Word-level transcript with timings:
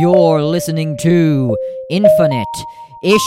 You're 0.00 0.42
listening 0.42 0.96
to 1.02 1.54
Infinite 1.90 2.46
Issues. 3.02 3.20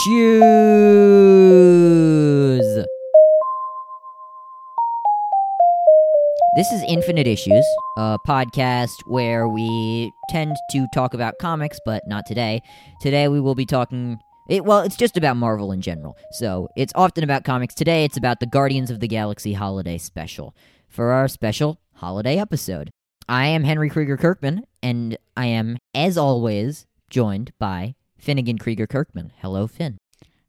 This 6.56 6.72
is 6.72 6.82
Infinite 6.88 7.28
Issues, 7.28 7.64
a 7.96 8.18
podcast 8.26 8.94
where 9.06 9.46
we 9.46 10.10
tend 10.28 10.56
to 10.72 10.88
talk 10.92 11.14
about 11.14 11.38
comics, 11.38 11.78
but 11.84 12.02
not 12.08 12.26
today. 12.26 12.62
Today 13.00 13.28
we 13.28 13.40
will 13.40 13.54
be 13.54 13.66
talking. 13.66 14.18
It, 14.48 14.64
well, 14.64 14.80
it's 14.80 14.96
just 14.96 15.16
about 15.16 15.36
Marvel 15.36 15.70
in 15.70 15.82
general. 15.82 16.16
So 16.32 16.68
it's 16.74 16.92
often 16.96 17.22
about 17.22 17.44
comics. 17.44 17.74
Today 17.74 18.04
it's 18.04 18.16
about 18.16 18.40
the 18.40 18.46
Guardians 18.46 18.90
of 18.90 18.98
the 18.98 19.06
Galaxy 19.06 19.52
Holiday 19.52 19.98
Special 19.98 20.52
for 20.88 21.12
our 21.12 21.28
special 21.28 21.78
holiday 21.94 22.38
episode. 22.38 22.90
I 23.28 23.46
am 23.46 23.64
Henry 23.64 23.90
Krieger 23.90 24.16
Kirkman, 24.16 24.64
and 24.82 25.18
I 25.36 25.46
am, 25.46 25.78
as 25.92 26.16
always, 26.16 26.86
joined 27.10 27.50
by 27.58 27.96
Finnegan 28.18 28.56
Krieger 28.56 28.86
Kirkman. 28.86 29.32
Hello, 29.38 29.66
Finn. 29.66 29.98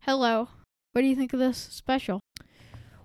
Hello. 0.02 0.50
What 0.92 1.02
do 1.02 1.08
you 1.08 1.16
think 1.16 1.34
of 1.34 1.40
this 1.40 1.58
special? 1.58 2.20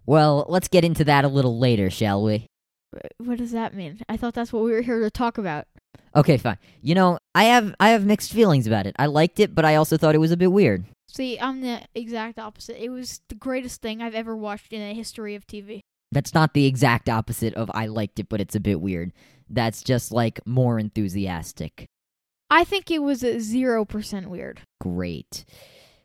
Well, 0.05 0.45
let's 0.48 0.69
get 0.69 0.85
into 0.85 1.05
that 1.05 1.25
a 1.25 1.29
little 1.29 1.59
later, 1.59 1.89
shall 1.89 2.23
we? 2.23 2.47
Uh, 2.95 3.09
what 3.17 3.39
does 3.39 3.53
that 3.53 3.75
mean? 3.75 4.01
I 4.11 4.19
thought 4.19 4.35
that's 4.35 4.53
what 4.53 4.62
we 4.62 4.73
were 4.73 4.83
here 4.83 5.01
to 5.01 5.11
talk 5.11 5.39
about. 5.39 5.67
Okay, 6.15 6.37
fine. 6.37 6.59
You 6.83 6.95
know, 6.95 7.19
I 7.34 7.45
have 7.45 7.75
I 7.81 7.91
have 7.91 8.05
mixed 8.05 8.33
feelings 8.33 8.67
about 8.67 8.87
it. 8.87 8.95
I 8.98 9.07
liked 9.07 9.41
it, 9.41 9.55
but 9.55 9.65
I 9.65 9.77
also 9.77 9.97
thought 9.97 10.15
it 10.15 10.19
was 10.19 10.33
a 10.33 10.37
bit 10.37 10.53
weird. 10.53 10.84
See, 11.09 11.39
I'm 11.41 11.62
the 11.62 11.81
exact 11.95 12.39
opposite. 12.39 12.83
It 12.83 12.91
was 12.91 13.23
the 13.29 13.34
greatest 13.34 13.81
thing 13.81 14.03
I've 14.03 14.15
ever 14.15 14.37
watched 14.37 14.73
in 14.75 14.87
the 14.87 14.95
history 14.95 15.34
of 15.34 15.47
TV. 15.47 15.81
That's 16.11 16.34
not 16.34 16.53
the 16.53 16.67
exact 16.67 17.09
opposite 17.09 17.55
of 17.55 17.70
I 17.73 17.86
liked 17.86 18.19
it, 18.19 18.29
but 18.29 18.41
it's 18.41 18.55
a 18.55 18.61
bit 18.61 18.83
weird. 18.83 19.12
That's 19.53 19.83
just 19.83 20.11
like 20.11 20.41
more 20.47 20.78
enthusiastic. 20.78 21.86
I 22.50 22.64
think 22.64 22.91
it 22.91 23.03
was 23.03 23.22
a 23.22 23.36
0% 23.36 24.27
weird. 24.27 24.61
Great. 24.81 25.45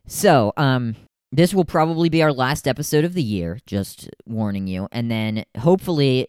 So, 0.06 0.52
um, 0.56 0.96
this 1.30 1.52
will 1.52 1.66
probably 1.66 2.08
be 2.08 2.22
our 2.22 2.32
last 2.32 2.66
episode 2.66 3.04
of 3.04 3.12
the 3.12 3.22
year, 3.22 3.58
just 3.66 4.08
warning 4.24 4.66
you. 4.66 4.88
And 4.90 5.10
then 5.10 5.44
hopefully 5.58 6.26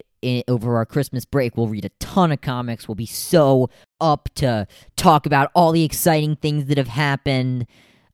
over 0.48 0.76
our 0.76 0.86
Christmas 0.86 1.24
break, 1.24 1.56
we'll 1.56 1.70
read 1.70 1.86
a 1.86 1.92
ton 2.00 2.32
of 2.32 2.42
comics. 2.42 2.88
We'll 2.88 2.96
be 2.96 3.06
so 3.06 3.70
up 4.02 4.30
to 4.36 4.68
talk 4.98 5.26
about 5.26 5.52
all 5.56 5.72
the 5.72 5.86
exciting 5.86 6.36
things 6.36 6.66
that 6.66 6.78
have 6.78 6.90
happened. 6.90 7.66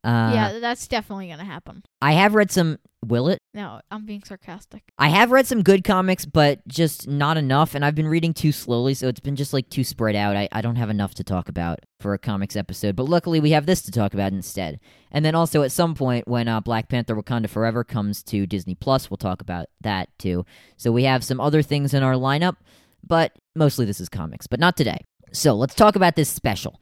Uh, 0.05 0.31
yeah, 0.35 0.59
that's 0.59 0.87
definitely 0.87 1.25
going 1.27 1.39
to 1.39 1.45
happen. 1.45 1.81
I 1.99 2.11
have 2.11 2.35
read 2.35 2.51
some. 2.51 2.77
Will 3.03 3.27
it? 3.27 3.39
No, 3.55 3.81
I'm 3.89 4.05
being 4.05 4.23
sarcastic. 4.23 4.83
I 4.99 5.09
have 5.09 5.31
read 5.31 5.47
some 5.47 5.63
good 5.63 5.83
comics, 5.83 6.25
but 6.25 6.67
just 6.67 7.07
not 7.07 7.37
enough. 7.37 7.73
And 7.73 7.83
I've 7.83 7.95
been 7.95 8.07
reading 8.07 8.33
too 8.33 8.51
slowly, 8.51 8.93
so 8.93 9.07
it's 9.07 9.19
been 9.19 9.35
just 9.35 9.51
like 9.51 9.69
too 9.69 9.83
spread 9.83 10.15
out. 10.15 10.35
I, 10.35 10.47
I 10.51 10.61
don't 10.61 10.75
have 10.75 10.91
enough 10.91 11.15
to 11.15 11.23
talk 11.23 11.49
about 11.49 11.79
for 11.99 12.13
a 12.13 12.19
comics 12.19 12.55
episode. 12.55 12.95
But 12.95 13.09
luckily, 13.09 13.39
we 13.39 13.51
have 13.51 13.65
this 13.65 13.81
to 13.83 13.91
talk 13.91 14.13
about 14.13 14.31
instead. 14.31 14.79
And 15.11 15.25
then 15.25 15.33
also 15.33 15.63
at 15.63 15.71
some 15.71 15.95
point, 15.95 16.27
when 16.27 16.47
uh, 16.47 16.61
Black 16.61 16.87
Panther 16.87 17.15
Wakanda 17.15 17.49
Forever 17.49 17.83
comes 17.83 18.21
to 18.23 18.45
Disney 18.45 18.75
Plus, 18.75 19.09
we'll 19.09 19.17
talk 19.17 19.41
about 19.41 19.67
that 19.81 20.09
too. 20.19 20.45
So 20.77 20.91
we 20.91 21.03
have 21.05 21.23
some 21.23 21.39
other 21.39 21.63
things 21.63 21.95
in 21.95 22.03
our 22.03 22.13
lineup, 22.13 22.57
but 23.03 23.31
mostly 23.55 23.85
this 23.85 23.99
is 23.99 24.09
comics, 24.09 24.45
but 24.45 24.59
not 24.59 24.77
today. 24.77 25.03
So 25.31 25.53
let's 25.53 25.75
talk 25.75 25.95
about 25.95 26.15
this 26.15 26.29
special. 26.29 26.79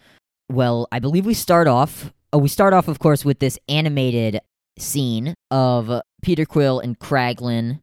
Well, 0.49 0.87
I 0.91 0.99
believe 0.99 1.25
we 1.25 1.33
start 1.33 1.67
off. 1.67 2.11
Oh, 2.33 2.39
we 2.39 2.47
start 2.49 2.73
off, 2.73 2.87
of 2.87 2.97
course, 2.99 3.23
with 3.23 3.37
this 3.39 3.59
animated 3.69 4.41
scene 4.79 5.35
of 5.51 6.01
Peter 6.23 6.45
Quill 6.45 6.79
and 6.79 6.97
Kraglin 6.97 7.79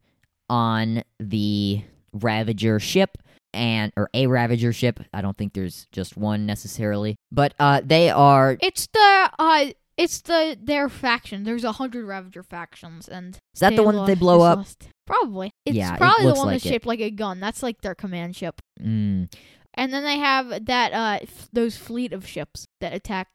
on 0.48 1.02
the 1.20 1.82
Ravager 2.12 2.80
ship 2.80 3.16
and 3.54 3.92
or 3.96 4.10
a 4.12 4.26
Ravager 4.26 4.72
ship. 4.72 5.00
I 5.14 5.22
don't 5.22 5.36
think 5.36 5.52
there's 5.52 5.86
just 5.92 6.16
one 6.16 6.46
necessarily, 6.46 7.14
but 7.30 7.55
uh, 7.60 7.80
they 7.84 8.10
are. 8.10 8.56
It's 8.60 8.89
the 8.92 9.30
uh 9.39 9.66
it's 9.96 10.20
the 10.22 10.56
their 10.60 10.89
faction. 10.89 11.44
There's 11.44 11.62
a 11.62 11.72
hundred 11.72 12.05
Ravager 12.06 12.42
factions, 12.42 13.08
and 13.08 13.36
Is 13.55 13.60
that 13.60 13.77
the 13.77 13.84
one 13.84 13.94
that 13.96 14.06
they 14.06 14.14
blow 14.16 14.40
up? 14.40 14.58
lost. 14.58 14.89
Probably. 15.06 15.52
It's 15.64 15.77
Yeah, 15.77 15.94
it 15.94 15.98
probably 15.98 16.27
the 16.27 16.34
one 16.34 16.46
like 16.46 16.55
that's 16.56 16.66
it. 16.66 16.68
shaped 16.70 16.86
like 16.86 17.00
a 17.00 17.10
gun. 17.12 17.39
That's 17.39 17.62
like 17.62 17.83
their 17.83 17.94
command 17.94 18.34
ship. 18.34 18.60
Mm, 18.83 19.33
And 19.74 19.92
then 19.92 20.02
they 20.05 20.18
have 20.18 20.64
that 20.66 20.92
uh 20.92 21.18
f- 21.22 21.48
those 21.52 21.77
fleet 21.77 22.12
of 22.12 22.27
ships 22.27 22.66
that 22.80 22.92
attack 22.92 23.28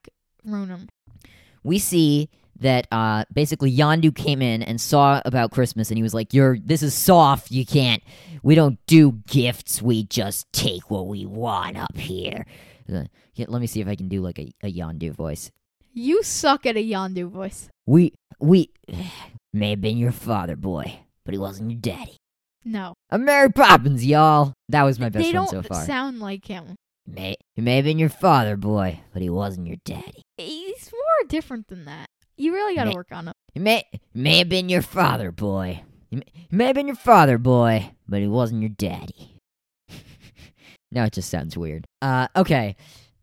Ronan. 0.44 0.90
We 1.66 1.80
see 1.80 2.30
that 2.60 2.88
uh, 2.92 3.26
basically 3.34 3.76
Yondu 3.76 4.16
came 4.16 4.42
in 4.42 4.62
and 4.64 4.80
saw 4.80 5.22
about 5.26 5.52
Christmas, 5.52 5.90
and 5.90 5.98
he 5.98 6.04
was 6.04 6.14
like, 6.14 6.34
"You're 6.34 6.58
this 6.60 6.84
is 6.84 6.94
soft. 6.94 7.52
You 7.52 7.66
can't. 7.66 8.04
We 8.44 8.54
don't 8.56 8.78
do 8.86 9.14
gifts. 9.28 9.82
We 9.82 10.04
just 10.04 10.46
take 10.54 10.90
what 10.92 11.08
we 11.08 11.26
want 11.26 11.78
up 11.78 11.98
here." 11.98 12.46
Uh, 12.92 13.06
yeah, 13.34 13.48
let 13.50 13.60
me 13.60 13.68
see 13.68 13.82
if 13.82 13.88
I 13.88 13.96
can 13.96 14.08
do 14.08 14.22
like 14.22 14.40
a, 14.40 14.54
a 14.64 14.72
Yondu 14.72 15.12
voice. 15.14 15.52
You 15.92 16.24
suck 16.24 16.66
at 16.66 16.78
a 16.78 16.84
Yondu 16.88 17.30
voice. 17.30 17.68
We 17.86 18.14
we 18.40 18.70
may 19.54 19.72
have 19.72 19.82
been 19.82 19.98
your 19.98 20.12
father, 20.12 20.56
boy, 20.56 21.00
but 21.26 21.34
he 21.34 21.40
wasn't 21.40 21.72
your 21.72 21.80
daddy. 21.80 22.18
No, 22.64 22.94
I'm 23.10 23.26
Mary 23.26 23.52
Poppins, 23.52 24.06
y'all. 24.06 24.54
That 24.70 24.84
was 24.84 25.00
my 25.00 25.10
best 25.10 25.24
they 25.24 25.38
one 25.38 25.46
don't 25.46 25.50
so 25.50 25.62
far. 25.62 25.86
sound 25.86 26.20
like 26.20 26.46
him. 26.46 26.76
may 27.08 27.36
he 27.56 27.62
may 27.62 27.78
have 27.78 27.86
been 27.86 28.00
your 28.00 28.10
father, 28.10 28.56
boy, 28.56 29.02
but 29.14 29.22
he 29.22 29.30
wasn't 29.30 29.68
your 29.68 29.78
daddy. 29.84 30.22
He's 30.38 30.92
more 31.20 31.28
different 31.28 31.68
than 31.68 31.86
that. 31.86 32.10
You 32.38 32.54
really 32.54 32.76
got 32.76 32.86
to 32.86 32.92
work 32.92 33.12
on 33.12 33.28
him. 33.28 33.34
He 33.54 33.60
may 33.60 33.84
may 34.14 34.40
have 34.40 34.50
been 34.50 34.70
your 34.70 34.82
father, 34.82 35.32
boy. 35.32 35.84
He 36.10 36.18
may, 36.18 36.26
may 36.52 36.66
have 36.66 36.76
been 36.76 36.88
your 36.88 36.96
father, 36.96 37.38
boy, 37.38 37.92
but 38.08 38.22
he 38.22 38.28
wasn't 38.28 38.62
your 38.62 38.70
daddy. 38.70 39.42
now 40.92 41.06
it 41.06 41.14
just 41.14 41.30
sounds 41.30 41.58
weird. 41.58 41.86
Uh, 42.02 42.28
okay. 42.36 42.76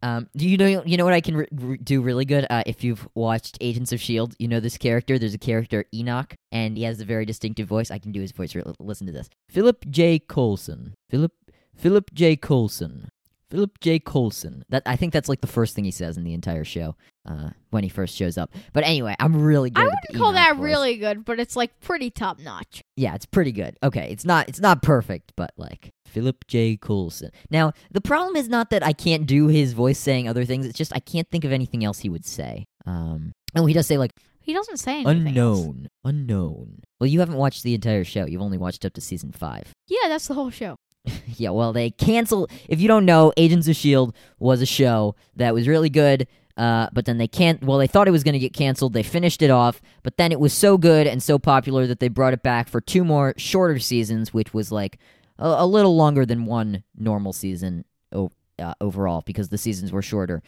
Um, 0.05 0.29
do 0.37 0.49
you 0.49 0.57
know 0.57 0.83
you 0.85 0.97
know 0.97 1.05
what 1.05 1.13
I 1.13 1.21
can 1.21 1.37
re- 1.37 1.49
re- 1.53 1.77
do 1.77 2.01
really 2.01 2.25
good? 2.25 2.47
Uh, 2.51 2.65
if 2.67 2.83
you've 2.83 3.07
watched 3.15 3.59
Agents 3.61 3.93
of 3.93 4.01
Shield, 4.01 4.35
you 4.39 4.49
know 4.49 4.59
this 4.59 4.77
character. 4.77 5.19
There's 5.19 5.35
a 5.35 5.39
character 5.39 5.85
Enoch, 5.95 6.35
and 6.51 6.77
he 6.77 6.83
has 6.85 7.01
a 7.01 7.05
very 7.05 7.25
distinctive 7.25 7.69
voice. 7.69 7.91
I 7.91 7.99
can 7.99 8.11
do 8.11 8.21
his 8.21 8.33
voice. 8.33 8.55
Re- 8.55 8.65
Listen 8.81 9.07
to 9.07 9.13
this: 9.13 9.29
Philip 9.49 9.85
J. 9.91 10.19
Coulson. 10.19 10.95
Philip 11.09 11.33
Philip 11.77 12.13
J. 12.15 12.37
Coulson. 12.37 13.11
Philip 13.49 13.79
J. 13.81 13.99
Coulson. 14.01 14.65
That 14.71 14.83
I 14.87 14.97
think 14.97 15.13
that's 15.13 15.29
like 15.29 15.43
the 15.43 15.47
first 15.47 15.77
thing 15.77 15.85
he 15.85 15.91
says 15.91 16.17
in 16.17 16.25
the 16.25 16.35
entire 16.35 16.65
show 16.65 16.97
uh, 17.27 17.51
when 17.71 17.83
he 17.83 17.89
first 17.89 18.17
shows 18.17 18.37
up. 18.37 18.53
But 18.73 18.85
anyway, 18.85 19.15
I'm 19.21 19.43
really 19.43 19.71
good. 19.71 19.81
I 19.83 19.85
wouldn't 19.85 20.17
call 20.17 20.33
that 20.33 20.59
really 20.59 20.97
good, 20.97 21.25
but 21.25 21.39
it's 21.41 21.57
like 21.57 21.79
pretty 21.81 22.11
top 22.11 22.39
notch. 22.39 22.83
Yeah, 22.97 23.15
it's 23.15 23.27
pretty 23.27 23.53
good. 23.53 23.77
Okay, 23.83 24.11
it's 24.11 24.25
not 24.25 24.49
it's 24.49 24.61
not 24.61 24.83
perfect, 24.83 25.33
but 25.37 25.53
like 25.57 25.91
Philip 26.07 26.47
J. 26.49 26.77
Coulson. 26.77 27.31
Now, 27.51 27.73
the 27.91 28.01
problem 28.01 28.37
is 28.37 28.49
not 28.49 28.71
that 28.71 28.85
I 28.85 28.93
can't 28.93 29.27
do 29.27 29.47
his 29.49 29.73
voice 29.73 29.99
saying 29.99 30.29
other 30.29 30.45
things. 30.45 30.67
It's 30.67 30.77
just 30.79 30.95
I 30.95 31.01
can't 31.01 31.29
think 31.31 31.45
of 31.45 31.53
anything 31.53 31.85
else 31.85 32.01
he 32.01 32.09
would 32.09 32.25
say. 32.27 32.65
Um, 32.87 33.33
oh, 33.55 33.67
he 33.67 33.75
does 33.75 33.87
say 33.87 33.99
like 33.99 34.11
He 34.41 34.53
doesn't 34.53 34.79
say 34.79 35.05
anything. 35.05 35.39
else. 35.39 35.61
unknown, 35.61 35.89
unknown. 36.05 36.83
Well, 37.01 37.07
you 37.09 37.21
haven't 37.21 37.37
watched 37.37 37.63
the 37.63 37.75
entire 37.75 38.05
show. 38.05 38.27
You've 38.27 38.43
only 38.43 38.59
watched 38.59 38.85
up 38.85 38.93
to 38.95 39.01
season 39.01 39.33
five. 39.33 39.73
Yeah, 39.89 40.09
that's 40.09 40.27
the 40.29 40.35
whole 40.35 40.51
show. 40.51 40.77
yeah, 41.27 41.51
well, 41.51 41.73
they 41.73 41.91
cancel. 41.91 42.49
If 42.69 42.81
you 42.81 42.87
don't 42.89 43.05
know, 43.05 43.33
Agents 43.37 43.67
of 43.69 43.75
Shield 43.77 44.15
was 44.39 44.61
a 44.63 44.67
show 44.67 45.17
that 45.37 45.53
was 45.55 45.67
really 45.67 45.91
good. 45.91 46.29
Uh, 46.57 46.89
but 46.93 47.07
then 47.07 47.19
they 47.19 47.29
can't. 47.29 47.63
Well, 47.63 47.79
they 47.79 47.87
thought 47.87 48.09
it 48.09 48.13
was 48.13 48.25
going 48.25 48.35
to 48.35 48.39
get 48.39 48.53
canceled. 48.53 48.93
They 48.93 49.03
finished 49.03 49.43
it 49.43 49.51
off, 49.51 49.81
but 50.03 50.17
then 50.17 50.33
it 50.33 50.41
was 50.41 50.53
so 50.53 50.77
good 50.77 51.07
and 51.07 51.23
so 51.23 51.39
popular 51.39 51.87
that 51.87 52.01
they 52.01 52.09
brought 52.09 52.35
it 52.35 52.43
back 52.43 52.69
for 52.69 52.81
two 52.81 53.05
more 53.05 53.35
shorter 53.37 53.79
seasons, 53.79 54.35
which 54.35 54.53
was 54.53 54.71
like 54.71 54.99
a, 55.39 55.47
a 55.47 55.67
little 55.67 55.97
longer 55.97 56.27
than 56.27 56.45
one 56.45 56.85
normal 56.97 57.33
season 57.33 57.85
o- 58.13 58.31
uh, 58.59 58.75
overall 58.81 59.23
because 59.25 59.49
the 59.49 59.59
seasons 59.59 59.93
were 59.93 60.03
shorter. 60.03 60.43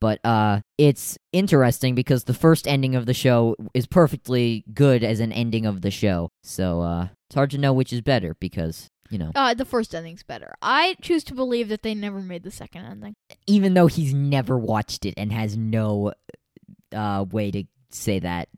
But 0.00 0.18
uh, 0.24 0.60
it's 0.76 1.16
interesting 1.32 1.94
because 1.94 2.24
the 2.24 2.34
first 2.34 2.66
ending 2.66 2.94
of 2.94 3.06
the 3.06 3.14
show 3.14 3.56
is 3.72 3.86
perfectly 3.86 4.64
good 4.74 5.02
as 5.02 5.20
an 5.20 5.32
ending 5.32 5.66
of 5.66 5.80
the 5.80 5.90
show. 5.90 6.30
So 6.42 6.82
uh, 6.82 7.08
it's 7.28 7.36
hard 7.36 7.50
to 7.52 7.58
know 7.58 7.72
which 7.72 7.92
is 7.92 8.00
better 8.00 8.36
because 8.40 8.90
you 9.14 9.18
know. 9.18 9.30
Uh, 9.34 9.54
the 9.54 9.64
first 9.64 9.94
ending's 9.94 10.22
better. 10.24 10.54
I 10.60 10.96
choose 11.00 11.22
to 11.24 11.34
believe 11.34 11.68
that 11.68 11.82
they 11.82 11.94
never 11.94 12.20
made 12.20 12.42
the 12.42 12.50
second 12.50 12.84
ending. 12.84 13.14
even 13.46 13.72
though 13.74 13.86
he's 13.86 14.12
never 14.12 14.58
watched 14.58 15.06
it 15.06 15.14
and 15.16 15.32
has 15.32 15.56
no 15.56 16.12
uh, 16.92 17.24
way 17.30 17.50
to 17.52 17.64
say 17.90 18.18
that 18.18 18.48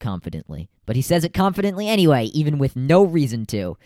confidently. 0.00 0.68
But 0.86 0.96
he 0.96 1.02
says 1.02 1.24
it 1.24 1.34
confidently 1.34 1.88
anyway, 1.88 2.26
even 2.26 2.58
with 2.58 2.76
no 2.76 3.02
reason 3.02 3.44
to. 3.46 3.76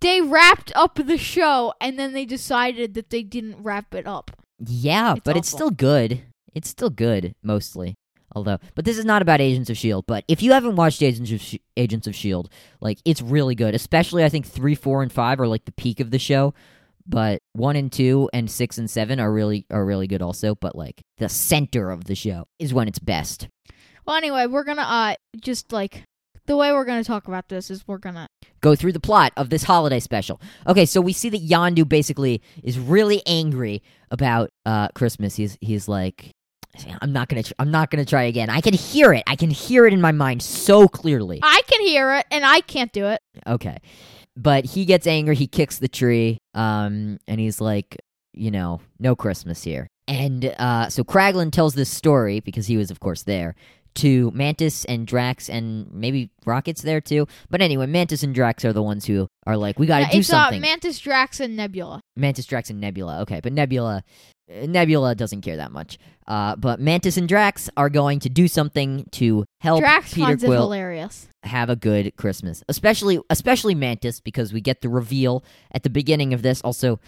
They 0.00 0.20
wrapped 0.20 0.72
up 0.74 0.94
the 0.94 1.18
show, 1.18 1.74
and 1.80 1.98
then 1.98 2.14
they 2.14 2.24
decided 2.24 2.94
that 2.94 3.10
they 3.10 3.22
didn't 3.22 3.62
wrap 3.62 3.94
it 3.94 4.06
up. 4.06 4.30
Yeah, 4.58 5.12
It's 5.12 5.20
but 5.24 5.36
it's 5.36 5.48
still 5.48 5.70
good. 5.70 6.22
It's 6.54 6.68
still 6.70 6.90
good, 6.90 7.34
mostly. 7.42 7.94
Although, 8.34 8.58
but 8.74 8.84
this 8.84 8.98
is 8.98 9.04
not 9.04 9.22
about 9.22 9.40
Agents 9.40 9.70
of 9.70 9.76
Shield. 9.76 10.04
But 10.06 10.24
if 10.28 10.42
you 10.42 10.52
haven't 10.52 10.76
watched 10.76 11.02
Agents 11.02 11.30
of 11.30 11.40
Sh- 11.40 11.56
Agents 11.76 12.06
of 12.06 12.14
Shield, 12.14 12.50
like 12.80 12.98
it's 13.04 13.22
really 13.22 13.54
good. 13.54 13.74
Especially, 13.74 14.24
I 14.24 14.28
think 14.28 14.46
three, 14.46 14.74
four, 14.74 15.02
and 15.02 15.12
five 15.12 15.40
are 15.40 15.46
like 15.46 15.64
the 15.64 15.72
peak 15.72 16.00
of 16.00 16.10
the 16.10 16.18
show. 16.18 16.54
But 17.06 17.42
one 17.52 17.76
and 17.76 17.92
two 17.92 18.30
and 18.32 18.50
six 18.50 18.78
and 18.78 18.90
seven 18.90 19.20
are 19.20 19.32
really 19.32 19.66
are 19.70 19.84
really 19.84 20.06
good 20.06 20.22
also. 20.22 20.54
But 20.54 20.74
like 20.74 21.02
the 21.18 21.28
center 21.28 21.90
of 21.90 22.04
the 22.04 22.14
show 22.14 22.46
is 22.58 22.74
when 22.74 22.88
it's 22.88 22.98
best. 22.98 23.48
Well, 24.06 24.16
anyway, 24.16 24.46
we're 24.46 24.64
gonna 24.64 24.82
uh 24.82 25.14
just 25.40 25.72
like 25.72 26.04
the 26.46 26.56
way 26.56 26.72
we're 26.72 26.84
gonna 26.84 27.04
talk 27.04 27.28
about 27.28 27.48
this 27.48 27.70
is 27.70 27.86
we're 27.86 27.98
gonna 27.98 28.28
go 28.60 28.74
through 28.74 28.92
the 28.92 29.00
plot 29.00 29.32
of 29.36 29.50
this 29.50 29.62
holiday 29.62 30.00
special. 30.00 30.40
Okay, 30.66 30.86
so 30.86 31.00
we 31.00 31.12
see 31.12 31.28
that 31.30 31.46
Yondu 31.46 31.88
basically 31.88 32.42
is 32.62 32.78
really 32.78 33.22
angry 33.26 33.82
about 34.10 34.50
uh, 34.66 34.88
Christmas. 34.88 35.36
He's 35.36 35.56
he's 35.60 35.88
like, 35.88 36.33
I'm 37.00 37.12
not 37.12 37.28
gonna. 37.28 37.42
Tr- 37.42 37.52
I'm 37.58 37.70
not 37.70 37.90
gonna 37.90 38.04
try 38.04 38.24
again. 38.24 38.50
I 38.50 38.60
can 38.60 38.74
hear 38.74 39.12
it. 39.12 39.22
I 39.26 39.36
can 39.36 39.50
hear 39.50 39.86
it 39.86 39.92
in 39.92 40.00
my 40.00 40.12
mind 40.12 40.42
so 40.42 40.88
clearly. 40.88 41.40
I 41.42 41.62
can 41.66 41.80
hear 41.82 42.14
it, 42.16 42.26
and 42.30 42.44
I 42.44 42.60
can't 42.60 42.92
do 42.92 43.06
it. 43.06 43.20
Okay, 43.46 43.78
but 44.36 44.64
he 44.64 44.84
gets 44.84 45.06
angry. 45.06 45.36
He 45.36 45.46
kicks 45.46 45.78
the 45.78 45.88
tree. 45.88 46.38
Um, 46.54 47.18
and 47.26 47.40
he's 47.40 47.60
like, 47.60 47.96
you 48.32 48.50
know, 48.50 48.80
no 48.98 49.14
Christmas 49.16 49.62
here. 49.62 49.88
And 50.06 50.54
uh, 50.58 50.88
so 50.90 51.02
Kraglin 51.02 51.50
tells 51.50 51.74
this 51.74 51.88
story 51.88 52.40
because 52.40 52.66
he 52.66 52.76
was, 52.76 52.90
of 52.90 53.00
course, 53.00 53.22
there 53.22 53.54
to 53.96 54.30
Mantis 54.32 54.84
and 54.84 55.06
Drax 55.06 55.48
and 55.48 55.92
maybe 55.92 56.30
Rocket's 56.44 56.82
there 56.82 57.00
too. 57.00 57.26
But 57.50 57.60
anyway, 57.62 57.86
Mantis 57.86 58.22
and 58.22 58.34
Drax 58.34 58.64
are 58.64 58.72
the 58.72 58.82
ones 58.82 59.04
who 59.06 59.28
are 59.46 59.56
like, 59.56 59.78
we 59.78 59.86
got 59.86 59.98
to 59.98 60.04
Yeah, 60.06 60.12
do 60.12 60.18
it's 60.18 60.28
something. 60.28 60.58
Uh, 60.60 60.66
Mantis, 60.66 60.98
Drax, 60.98 61.40
and 61.40 61.56
Nebula. 61.56 62.00
Mantis, 62.16 62.46
Drax, 62.46 62.70
and 62.70 62.80
Nebula. 62.80 63.20
Okay, 63.22 63.40
but 63.40 63.52
Nebula, 63.52 64.02
uh, 64.50 64.66
Nebula 64.66 65.14
doesn't 65.14 65.40
care 65.42 65.56
that 65.56 65.72
much. 65.72 65.98
Uh, 66.26 66.56
but 66.56 66.80
Mantis 66.80 67.16
and 67.16 67.28
Drax 67.28 67.68
are 67.76 67.90
going 67.90 68.18
to 68.20 68.28
do 68.30 68.48
something 68.48 69.06
to 69.12 69.44
help 69.60 69.80
Drax 69.80 70.14
Peter 70.14 70.26
finds 70.26 70.42
it 70.42 70.46
Quill 70.46 70.62
hilarious. 70.62 71.28
have 71.42 71.68
a 71.70 71.76
good 71.76 72.16
Christmas. 72.16 72.62
Especially, 72.68 73.20
especially 73.30 73.74
Mantis 73.74 74.20
because 74.20 74.52
we 74.52 74.60
get 74.60 74.80
the 74.80 74.88
reveal 74.88 75.44
at 75.72 75.82
the 75.82 75.90
beginning 75.90 76.32
of 76.32 76.40
this. 76.42 76.60
Also, 76.62 76.98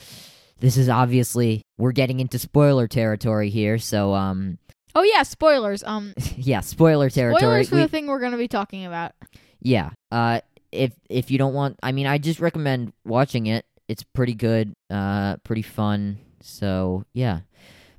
this 0.60 0.76
is 0.76 0.88
obviously 0.88 1.62
we're 1.78 1.92
getting 1.92 2.20
into 2.20 2.38
spoiler 2.38 2.86
territory 2.86 3.48
here. 3.50 3.78
So, 3.78 4.14
um, 4.14 4.58
Oh 4.94 5.02
yeah, 5.02 5.22
spoilers. 5.22 5.84
Um, 5.84 6.14
yeah, 6.36 6.60
spoiler 6.60 7.10
territory. 7.10 7.40
spoilers 7.40 7.68
for 7.68 7.76
We- 7.76 7.82
the 7.82 7.88
thing 7.88 8.06
we're 8.06 8.20
gonna 8.20 8.36
be 8.38 8.48
talking 8.48 8.86
about. 8.86 9.12
Yeah. 9.60 9.90
Uh 10.10 10.40
if 10.72 10.92
if 11.08 11.30
you 11.30 11.38
don't 11.38 11.54
want 11.54 11.78
I 11.82 11.92
mean 11.92 12.06
I 12.06 12.18
just 12.18 12.40
recommend 12.40 12.92
watching 13.04 13.46
it. 13.46 13.64
It's 13.88 14.02
pretty 14.02 14.34
good, 14.34 14.72
uh 14.90 15.36
pretty 15.44 15.62
fun. 15.62 16.18
So, 16.40 17.04
yeah. 17.12 17.40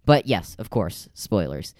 But 0.05 0.25
yes, 0.25 0.55
of 0.59 0.69
course, 0.69 1.09
spoilers. 1.13 1.73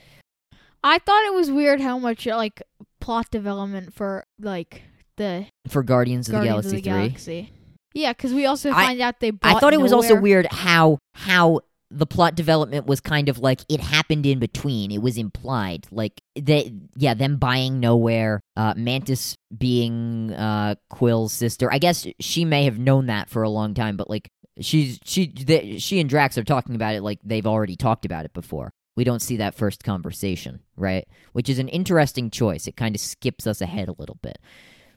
I 0.84 1.00
thought 1.00 1.26
it 1.26 1.34
was 1.34 1.50
weird 1.50 1.80
how 1.82 1.98
much 1.98 2.26
like 2.26 2.62
plot 3.00 3.30
development 3.32 3.94
for 3.94 4.24
like 4.40 4.82
the 5.18 5.46
For 5.70 5.82
Guardians 5.84 6.28
of 6.30 6.34
Guardians 6.34 6.70
the 6.70 6.78
of 6.78 6.84
Galaxy 6.84 6.92
the 6.92 6.92
3. 6.92 6.92
Galaxy. 6.92 7.54
Yeah, 7.94 8.12
because 8.14 8.34
we 8.34 8.46
also 8.46 8.70
I- 8.70 8.86
find 8.86 9.02
out 9.02 9.20
they. 9.20 9.32
Bought. 9.32 9.56
I 9.56 9.60
thought 9.60 9.74
it 9.74 9.82
was 9.82 9.94
also 9.94 10.16
weird 10.20 10.46
how 10.48 11.00
how 11.16 11.62
the 11.90 12.06
plot 12.06 12.36
development 12.36 12.86
was 12.86 13.00
kind 13.00 13.30
of 13.30 13.40
like 13.40 13.62
it 13.70 13.80
happened 13.80 14.26
in 14.26 14.40
between. 14.40 14.92
It 14.92 15.02
was 15.02 15.18
implied, 15.18 15.88
like 15.92 16.22
that. 16.36 16.72
Yeah, 16.96 17.14
them 17.14 17.38
buying 17.38 17.80
nowhere. 17.80 18.42
Uh, 18.56 18.74
Mantis 18.76 19.38
being 19.56 20.34
uh, 20.34 20.76
Quill's 20.90 21.34
sister. 21.34 21.72
I 21.72 21.80
guess 21.80 22.06
she 22.20 22.46
may 22.46 22.66
have 22.66 22.78
known 22.78 23.06
that 23.08 23.30
for 23.30 23.44
a 23.44 23.50
long 23.50 23.74
time, 23.74 23.96
but 23.98 24.10
like 24.10 24.30
she's 24.60 25.00
she 25.04 25.28
they, 25.28 25.78
she 25.78 26.00
and 26.00 26.10
Drax 26.10 26.38
are 26.38 26.44
talking 26.44 26.76
about 26.76 26.96
it 26.96 27.02
like 27.02 27.20
they've 27.24 27.48
already 27.48 27.76
talked 27.76 28.06
about 28.06 28.26
it 28.26 28.34
before. 28.34 28.72
We 28.96 29.04
don't 29.04 29.22
see 29.22 29.38
that 29.38 29.56
first 29.56 29.84
conversation, 29.84 30.62
right? 30.76 31.08
Which 31.34 31.50
is 31.50 31.60
an 31.60 31.70
interesting 31.70 32.32
choice. 32.32 32.68
It 32.68 32.76
kind 32.76 32.96
of 32.96 33.02
skips 33.02 33.46
us 33.46 33.62
ahead 33.62 33.90
a 33.90 33.96
little 33.98 34.18
bit, 34.24 34.40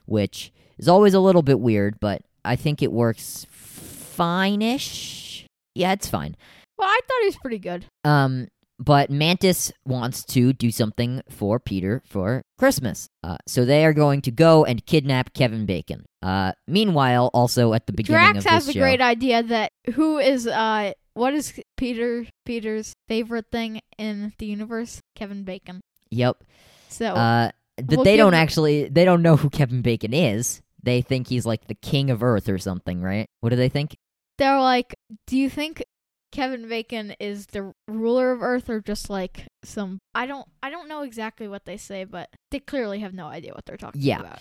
which 0.05 0.51
is 0.79 0.87
always 0.87 1.13
a 1.13 1.19
little 1.19 1.43
bit 1.43 1.59
weird, 1.59 1.99
but 1.99 2.23
I 2.43 2.55
think 2.55 2.81
it 2.81 2.91
works 2.91 3.45
fine-ish. 3.51 5.45
Yeah, 5.75 5.93
it's 5.93 6.07
fine. 6.09 6.35
Well, 6.81 6.89
I 6.89 6.99
thought 7.07 7.19
he 7.21 7.27
was 7.27 7.37
pretty 7.37 7.59
good. 7.59 7.85
Um, 8.03 8.47
but 8.79 9.11
Mantis 9.11 9.71
wants 9.85 10.25
to 10.25 10.51
do 10.51 10.71
something 10.71 11.21
for 11.29 11.59
Peter 11.59 12.01
for 12.07 12.41
Christmas. 12.57 13.07
Uh, 13.23 13.37
so 13.47 13.63
they 13.65 13.85
are 13.85 13.93
going 13.93 14.21
to 14.23 14.31
go 14.31 14.65
and 14.65 14.83
kidnap 14.83 15.35
Kevin 15.35 15.67
Bacon. 15.67 16.05
Uh, 16.23 16.53
meanwhile, 16.67 17.29
also 17.35 17.73
at 17.73 17.85
the 17.85 17.93
beginning 17.93 18.19
Drax 18.33 18.45
of 18.45 18.51
has 18.51 18.67
a 18.67 18.73
show, 18.73 18.79
great 18.79 18.99
idea 18.99 19.43
that 19.43 19.71
who 19.93 20.17
is 20.17 20.47
uh 20.47 20.93
what 21.13 21.35
is 21.35 21.53
Peter 21.77 22.25
Peter's 22.45 22.93
favorite 23.07 23.45
thing 23.51 23.81
in 23.99 24.33
the 24.39 24.47
universe? 24.47 25.01
Kevin 25.15 25.43
Bacon. 25.43 25.81
Yep. 26.09 26.43
So 26.89 27.13
Uh, 27.13 27.51
but 27.77 27.97
We'll 27.97 28.03
they 28.03 28.17
don't 28.17 28.33
actually. 28.33 28.89
They 28.89 29.05
don't 29.05 29.21
know 29.21 29.35
who 29.35 29.51
Kevin 29.51 29.83
Bacon 29.83 30.13
is. 30.13 30.61
They 30.81 31.03
think 31.03 31.27
he's 31.27 31.45
like 31.45 31.67
the 31.67 31.75
king 31.75 32.09
of 32.09 32.23
Earth 32.23 32.49
or 32.49 32.57
something, 32.57 33.03
right? 33.03 33.29
What 33.41 33.49
do 33.49 33.55
they 33.55 33.69
think? 33.69 33.95
they're 34.41 34.59
like, 34.59 34.95
do 35.27 35.37
you 35.37 35.49
think 35.51 35.83
Kevin 36.31 36.67
Bacon 36.67 37.13
is 37.19 37.47
the 37.47 37.73
ruler 37.87 38.31
of 38.31 38.41
Earth 38.41 38.69
or 38.69 38.79
just 38.81 39.09
like 39.09 39.47
some 39.63 39.99
I 40.15 40.25
don't 40.25 40.47
I 40.63 40.69
don't 40.69 40.87
know 40.87 41.01
exactly 41.03 41.47
what 41.47 41.65
they 41.65 41.77
say, 41.77 42.03
but 42.05 42.29
they 42.51 42.59
clearly 42.59 42.99
have 42.99 43.13
no 43.13 43.27
idea 43.27 43.53
what 43.53 43.65
they're 43.65 43.77
talking 43.77 44.01
Yeah. 44.01 44.19
about. 44.21 44.39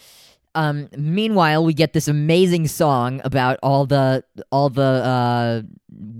Um, 0.55 0.89
meanwhile, 0.97 1.65
we 1.65 1.75
get 1.75 1.93
this 1.93 2.09
amazing 2.09 2.67
song 2.67 3.21
about 3.25 3.59
all 3.63 3.87
the 3.87 4.25
all 4.51 4.69
the 4.69 4.83
uh, 4.83 5.63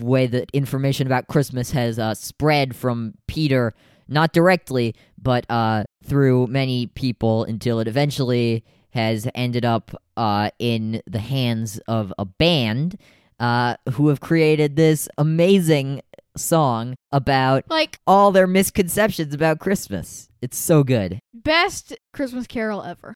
way 0.05 0.27
that 0.29 0.51
information 0.53 1.07
about 1.09 1.27
Christmas 1.27 1.73
has 1.73 1.99
uh, 1.99 2.15
spread 2.15 2.77
from 2.77 3.15
Peter, 3.27 3.75
not 4.07 4.33
directly, 4.33 4.95
but 5.21 5.51
uh, 5.51 5.83
through 6.05 6.47
many 6.47 6.87
people 6.87 7.43
until 7.45 7.81
it 7.81 7.89
eventually 7.89 8.65
has 8.91 9.29
ended 9.35 9.65
up 9.65 10.01
uh, 10.17 10.51
in 10.61 11.03
the 11.09 11.19
hands 11.21 11.79
of 11.89 12.13
a 12.19 12.25
band 12.25 12.97
uh, 13.41 13.75
who 13.95 14.09
have 14.09 14.21
created 14.21 14.77
this 14.77 15.09
amazing 15.19 16.03
song 16.37 16.95
about 17.11 17.65
Like 17.69 17.99
all 18.07 18.31
their 18.31 18.47
misconceptions 18.47 19.35
about 19.35 19.59
Christmas. 19.59 20.29
It's 20.41 20.57
so 20.57 20.85
good. 20.85 21.19
best 21.35 21.97
Christmas 22.13 22.47
carol 22.47 22.83
ever. 22.83 23.15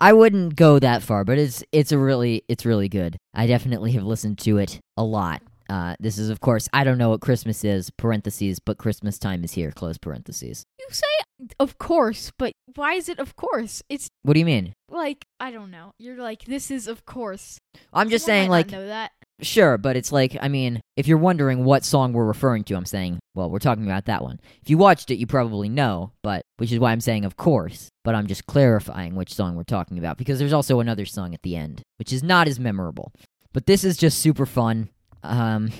I 0.00 0.12
wouldn't 0.12 0.56
go 0.56 0.78
that 0.78 1.02
far, 1.02 1.24
but 1.24 1.38
it's 1.38 1.62
it's 1.72 1.92
a 1.92 1.98
really 1.98 2.42
it's 2.48 2.66
really 2.66 2.88
good. 2.88 3.16
I 3.32 3.46
definitely 3.46 3.92
have 3.92 4.02
listened 4.04 4.38
to 4.40 4.58
it 4.58 4.80
a 4.96 5.04
lot. 5.04 5.42
Uh, 5.68 5.96
this 5.98 6.16
is, 6.16 6.30
of 6.30 6.38
course, 6.40 6.68
I 6.72 6.84
don't 6.84 6.98
know 6.98 7.10
what 7.10 7.20
Christmas 7.20 7.64
is, 7.64 7.90
parentheses, 7.90 8.60
but 8.60 8.78
Christmas 8.78 9.18
time 9.18 9.42
is 9.42 9.52
here, 9.52 9.72
close 9.72 9.98
parentheses. 9.98 10.64
You 10.78 10.86
say 10.90 11.06
of 11.58 11.78
course, 11.78 12.30
but 12.38 12.52
why 12.74 12.94
is 12.94 13.08
it 13.08 13.18
of 13.18 13.36
course? 13.36 13.82
It's 13.88 14.08
What 14.22 14.34
do 14.34 14.40
you 14.40 14.46
mean? 14.46 14.74
like 14.90 15.24
I 15.40 15.50
don't 15.50 15.70
know. 15.70 15.92
You're 15.98 16.16
like 16.18 16.44
this 16.44 16.70
is 16.70 16.88
of 16.88 17.06
course. 17.06 17.58
I'm 17.92 18.10
just 18.10 18.26
Someone 18.26 18.38
saying, 18.38 18.50
like, 18.50 18.70
know 18.70 18.86
that. 18.86 19.12
Sure, 19.40 19.78
but 19.78 19.96
it's 19.96 20.12
like, 20.12 20.36
I 20.40 20.48
mean, 20.48 20.80
if 20.96 21.06
you're 21.06 21.18
wondering 21.18 21.64
what 21.64 21.84
song 21.84 22.12
we're 22.12 22.24
referring 22.24 22.64
to, 22.64 22.74
I'm 22.74 22.84
saying, 22.84 23.18
well, 23.34 23.50
we're 23.50 23.58
talking 23.58 23.84
about 23.84 24.06
that 24.06 24.22
one. 24.22 24.40
If 24.62 24.70
you 24.70 24.78
watched 24.78 25.10
it, 25.10 25.16
you 25.18 25.26
probably 25.26 25.68
know, 25.68 26.12
but 26.22 26.42
which 26.56 26.72
is 26.72 26.78
why 26.78 26.92
I'm 26.92 27.00
saying, 27.00 27.24
of 27.24 27.36
course, 27.36 27.90
but 28.04 28.14
I'm 28.14 28.26
just 28.26 28.46
clarifying 28.46 29.14
which 29.14 29.34
song 29.34 29.54
we're 29.56 29.64
talking 29.64 29.98
about 29.98 30.16
because 30.16 30.38
there's 30.38 30.52
also 30.52 30.80
another 30.80 31.04
song 31.06 31.34
at 31.34 31.42
the 31.42 31.56
end, 31.56 31.82
which 31.98 32.12
is 32.12 32.22
not 32.22 32.48
as 32.48 32.58
memorable. 32.60 33.12
But 33.52 33.66
this 33.66 33.84
is 33.84 33.96
just 33.96 34.18
super 34.18 34.46
fun. 34.46 34.90
Um, 35.22 35.70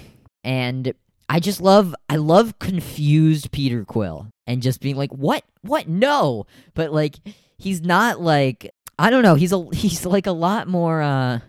and 0.45 0.93
I 1.29 1.41
just 1.41 1.61
love 1.61 1.95
I 2.09 2.17
love 2.17 2.59
confused 2.59 3.51
Peter 3.53 3.85
Quill 3.85 4.29
and 4.47 4.63
just 4.63 4.81
being 4.81 4.97
like, 4.97 5.11
"What? 5.13 5.45
What? 5.63 5.89
No!" 5.89 6.47
But 6.75 6.93
like, 6.93 7.17
he's 7.59 7.83
not 7.83 8.21
like 8.21 8.71
I 8.99 9.11
don't 9.11 9.23
know. 9.23 9.35
He's 9.35 9.53
a 9.53 9.67
he's 9.75 10.07
like 10.07 10.27
a 10.27 10.33
lot 10.33 10.69
more. 10.69 11.03
uh 11.03 11.41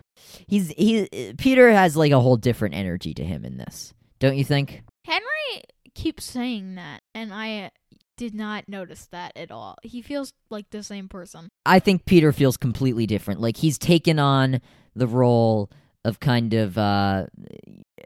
He's 0.46 0.68
he 0.70 1.34
Peter 1.38 1.70
has 1.70 1.96
like 1.96 2.12
a 2.12 2.20
whole 2.20 2.36
different 2.36 2.74
energy 2.74 3.14
to 3.14 3.24
him 3.24 3.44
in 3.44 3.56
this, 3.56 3.94
don't 4.18 4.36
you 4.36 4.44
think? 4.44 4.82
Henry 5.04 5.62
keeps 5.94 6.24
saying 6.24 6.74
that, 6.76 7.02
and 7.14 7.32
I 7.32 7.70
did 8.16 8.34
not 8.34 8.68
notice 8.68 9.06
that 9.12 9.32
at 9.36 9.50
all. 9.50 9.76
He 9.82 10.02
feels 10.02 10.32
like 10.50 10.68
the 10.70 10.82
same 10.82 11.08
person. 11.08 11.48
I 11.64 11.78
think 11.78 12.04
Peter 12.04 12.32
feels 12.32 12.56
completely 12.56 13.06
different. 13.06 13.40
Like 13.40 13.56
he's 13.56 13.78
taken 13.78 14.18
on 14.18 14.60
the 14.94 15.06
role 15.06 15.70
of 16.04 16.20
kind 16.20 16.52
of 16.54 16.76
uh 16.76 17.26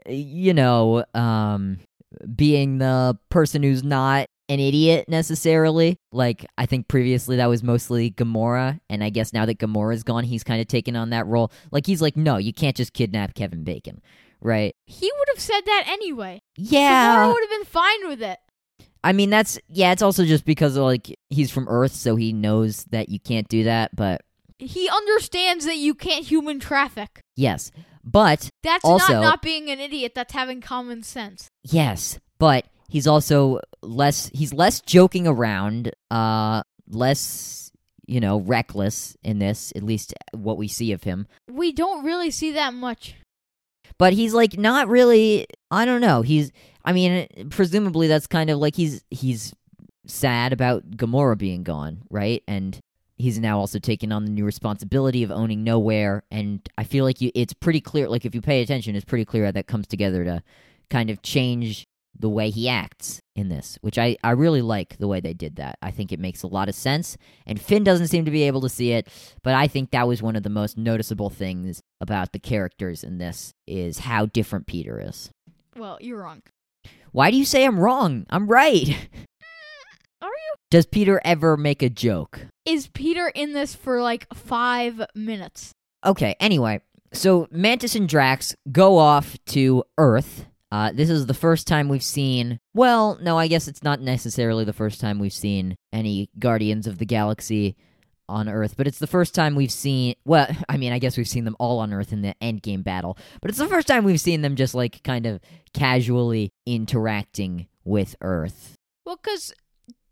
you 0.07 0.53
know, 0.53 1.03
um 1.13 1.79
being 2.35 2.77
the 2.77 3.17
person 3.29 3.63
who's 3.63 3.83
not 3.83 4.27
an 4.53 4.59
idiot 4.59 5.09
necessarily. 5.09 5.97
Like 6.11 6.45
I 6.57 6.65
think 6.65 6.87
previously 6.87 7.37
that 7.37 7.47
was 7.47 7.63
mostly 7.63 8.11
Gamora, 8.11 8.79
and 8.89 9.03
I 9.03 9.09
guess 9.09 9.33
now 9.33 9.45
that 9.45 9.57
Gamora's 9.59 10.03
gone, 10.03 10.23
he's 10.23 10.43
kind 10.43 10.61
of 10.61 10.67
taken 10.67 10.95
on 10.95 11.09
that 11.09 11.25
role. 11.27 11.51
Like 11.71 11.85
he's 11.85 12.01
like, 12.01 12.15
"No, 12.15 12.37
you 12.37 12.53
can't 12.53 12.75
just 12.75 12.93
kidnap 12.93 13.33
Kevin 13.33 13.63
Bacon." 13.63 14.01
Right? 14.41 14.75
He 14.85 15.11
would 15.19 15.27
have 15.33 15.39
said 15.39 15.61
that 15.65 15.85
anyway. 15.87 16.41
Yeah. 16.57 17.15
Gamora 17.25 17.33
would 17.33 17.43
have 17.43 17.49
been 17.59 17.65
fine 17.65 18.07
with 18.09 18.21
it. 18.21 18.39
I 19.03 19.11
mean, 19.11 19.29
that's 19.29 19.59
yeah. 19.67 19.91
It's 19.91 20.01
also 20.01 20.25
just 20.25 20.45
because 20.45 20.77
like 20.77 21.13
he's 21.29 21.51
from 21.51 21.67
Earth, 21.67 21.93
so 21.93 22.15
he 22.15 22.31
knows 22.33 22.83
that 22.91 23.09
you 23.09 23.19
can't 23.19 23.47
do 23.49 23.63
that. 23.65 23.95
But 23.95 24.21
He 24.59 24.87
understands 24.89 25.65
that 25.65 25.77
you 25.77 25.93
can't 25.95 26.25
human 26.25 26.59
traffic. 26.59 27.19
yes, 27.35 27.71
but 28.03 28.49
That's 28.63 28.85
Also- 28.85 29.13
not 29.13 29.21
not 29.21 29.41
being 29.41 29.69
an 29.69 29.79
idiot. 29.79 30.13
That's 30.15 30.33
having 30.33 30.61
common 30.61 31.03
sense. 31.03 31.47
yes, 31.63 32.19
but 32.39 32.65
he's 32.89 33.07
also 33.07 33.59
less. 33.81 34.29
He's 34.33 34.53
less 34.53 34.81
joking 34.81 35.27
around. 35.27 35.91
Uh, 36.11 36.63
less 36.89 37.71
you 38.05 38.19
know 38.19 38.39
reckless 38.39 39.15
in 39.23 39.39
this. 39.39 39.73
At 39.75 39.83
least 39.83 40.13
what 40.33 40.57
we 40.57 40.67
see 40.67 40.91
of 40.91 41.03
him. 41.03 41.27
We 41.49 41.71
don't 41.71 42.03
really 42.05 42.31
see 42.31 42.51
that 42.53 42.73
much. 42.73 43.15
But 43.97 44.13
he's 44.13 44.33
like 44.33 44.57
not 44.57 44.87
really. 44.87 45.47
I 45.71 45.85
don't 45.85 46.01
know. 46.01 46.21
He's. 46.21 46.51
I 46.85 46.91
mean, 46.91 47.27
presumably 47.49 48.07
that's 48.07 48.27
kind 48.27 48.49
of 48.49 48.59
like 48.59 48.75
he's 48.75 49.03
he's 49.09 49.53
sad 50.05 50.53
about 50.53 50.89
Gamora 50.91 51.37
being 51.37 51.63
gone, 51.63 52.03
right? 52.09 52.43
And 52.47 52.77
he's 53.17 53.39
now 53.39 53.59
also 53.59 53.79
taken 53.79 54.11
on 54.11 54.25
the 54.25 54.31
new 54.31 54.45
responsibility 54.45 55.23
of 55.23 55.31
owning 55.31 55.63
Nowhere. 55.63 56.23
And 56.31 56.67
I 56.77 56.83
feel 56.83 57.05
like 57.05 57.21
you, 57.21 57.31
it's 57.33 57.53
pretty 57.53 57.81
clear. 57.81 58.09
Like 58.09 58.25
if 58.25 58.35
you 58.35 58.41
pay 58.41 58.61
attention, 58.61 58.95
it's 58.95 59.05
pretty 59.05 59.25
clear 59.25 59.45
how 59.45 59.51
that 59.51 59.67
comes 59.67 59.87
together 59.87 60.23
to 60.25 60.43
kind 60.89 61.09
of 61.09 61.21
change 61.21 61.87
the 62.23 62.29
way 62.29 62.49
he 62.49 62.69
acts 62.69 63.19
in 63.35 63.49
this, 63.49 63.77
which 63.81 63.97
I, 63.97 64.15
I 64.23 64.31
really 64.31 64.61
like 64.61 64.97
the 64.97 65.09
way 65.09 65.19
they 65.19 65.33
did 65.33 65.57
that. 65.57 65.77
I 65.81 65.91
think 65.91 66.13
it 66.13 66.21
makes 66.21 66.41
a 66.41 66.47
lot 66.47 66.69
of 66.69 66.73
sense. 66.73 67.17
And 67.45 67.59
Finn 67.59 67.83
doesn't 67.83 68.07
seem 68.07 68.23
to 68.23 68.31
be 68.31 68.43
able 68.43 68.61
to 68.61 68.69
see 68.69 68.93
it, 68.93 69.09
but 69.43 69.55
I 69.55 69.67
think 69.67 69.91
that 69.91 70.07
was 70.07 70.23
one 70.23 70.37
of 70.37 70.43
the 70.43 70.49
most 70.49 70.77
noticeable 70.77 71.29
things 71.29 71.81
about 71.99 72.31
the 72.31 72.39
characters 72.39 73.03
in 73.03 73.17
this 73.17 73.51
is 73.67 73.99
how 73.99 74.25
different 74.25 74.67
Peter 74.67 75.01
is. 75.05 75.31
Well, 75.75 75.97
you're 75.99 76.21
wrong. 76.21 76.43
Why 77.11 77.29
do 77.29 77.35
you 77.35 77.43
say 77.43 77.65
I'm 77.65 77.77
wrong? 77.77 78.25
I'm 78.29 78.47
right. 78.47 78.87
Are 80.21 80.29
you? 80.29 80.55
Does 80.71 80.85
Peter 80.85 81.19
ever 81.25 81.57
make 81.57 81.83
a 81.83 81.89
joke? 81.89 82.47
Is 82.63 82.87
Peter 82.87 83.33
in 83.35 83.51
this 83.51 83.75
for 83.75 84.01
like 84.01 84.33
five 84.33 85.05
minutes? 85.13 85.73
Okay, 86.05 86.37
anyway, 86.39 86.79
so 87.11 87.49
Mantis 87.51 87.95
and 87.95 88.07
Drax 88.07 88.55
go 88.71 88.97
off 88.97 89.35
to 89.47 89.83
Earth. 89.97 90.45
Uh, 90.73 90.91
this 90.91 91.07
is 91.07 91.27
the 91.27 91.35
first 91.35 91.67
time 91.67 91.87
we've 91.87 92.01
seen. 92.01 92.59
Well, 92.73 93.19
no, 93.21 93.37
I 93.37 93.47
guess 93.47 93.67
it's 93.67 93.83
not 93.83 94.01
necessarily 94.01 94.65
the 94.65 94.73
first 94.73 94.99
time 94.99 95.19
we've 95.19 95.31
seen 95.31 95.75
any 95.93 96.31
Guardians 96.39 96.87
of 96.87 96.97
the 96.97 97.05
Galaxy 97.05 97.75
on 98.27 98.49
Earth, 98.49 98.73
but 98.75 98.87
it's 98.87 98.97
the 98.97 99.05
first 99.05 99.35
time 99.35 99.53
we've 99.53 99.71
seen. 99.71 100.15
Well, 100.25 100.47
I 100.69 100.77
mean, 100.77 100.91
I 100.91 100.97
guess 100.97 101.15
we've 101.15 101.27
seen 101.27 101.43
them 101.43 101.55
all 101.59 101.77
on 101.77 101.93
Earth 101.93 102.11
in 102.11 102.23
the 102.23 102.33
Endgame 102.41 102.83
battle, 102.83 103.19
but 103.39 103.51
it's 103.51 103.59
the 103.59 103.67
first 103.67 103.87
time 103.87 104.03
we've 104.03 104.19
seen 104.19 104.41
them 104.41 104.55
just 104.55 104.73
like 104.73 105.03
kind 105.03 105.27
of 105.27 105.39
casually 105.75 106.49
interacting 106.65 107.67
with 107.83 108.15
Earth. 108.21 108.73
Well, 109.05 109.19
because 109.21 109.53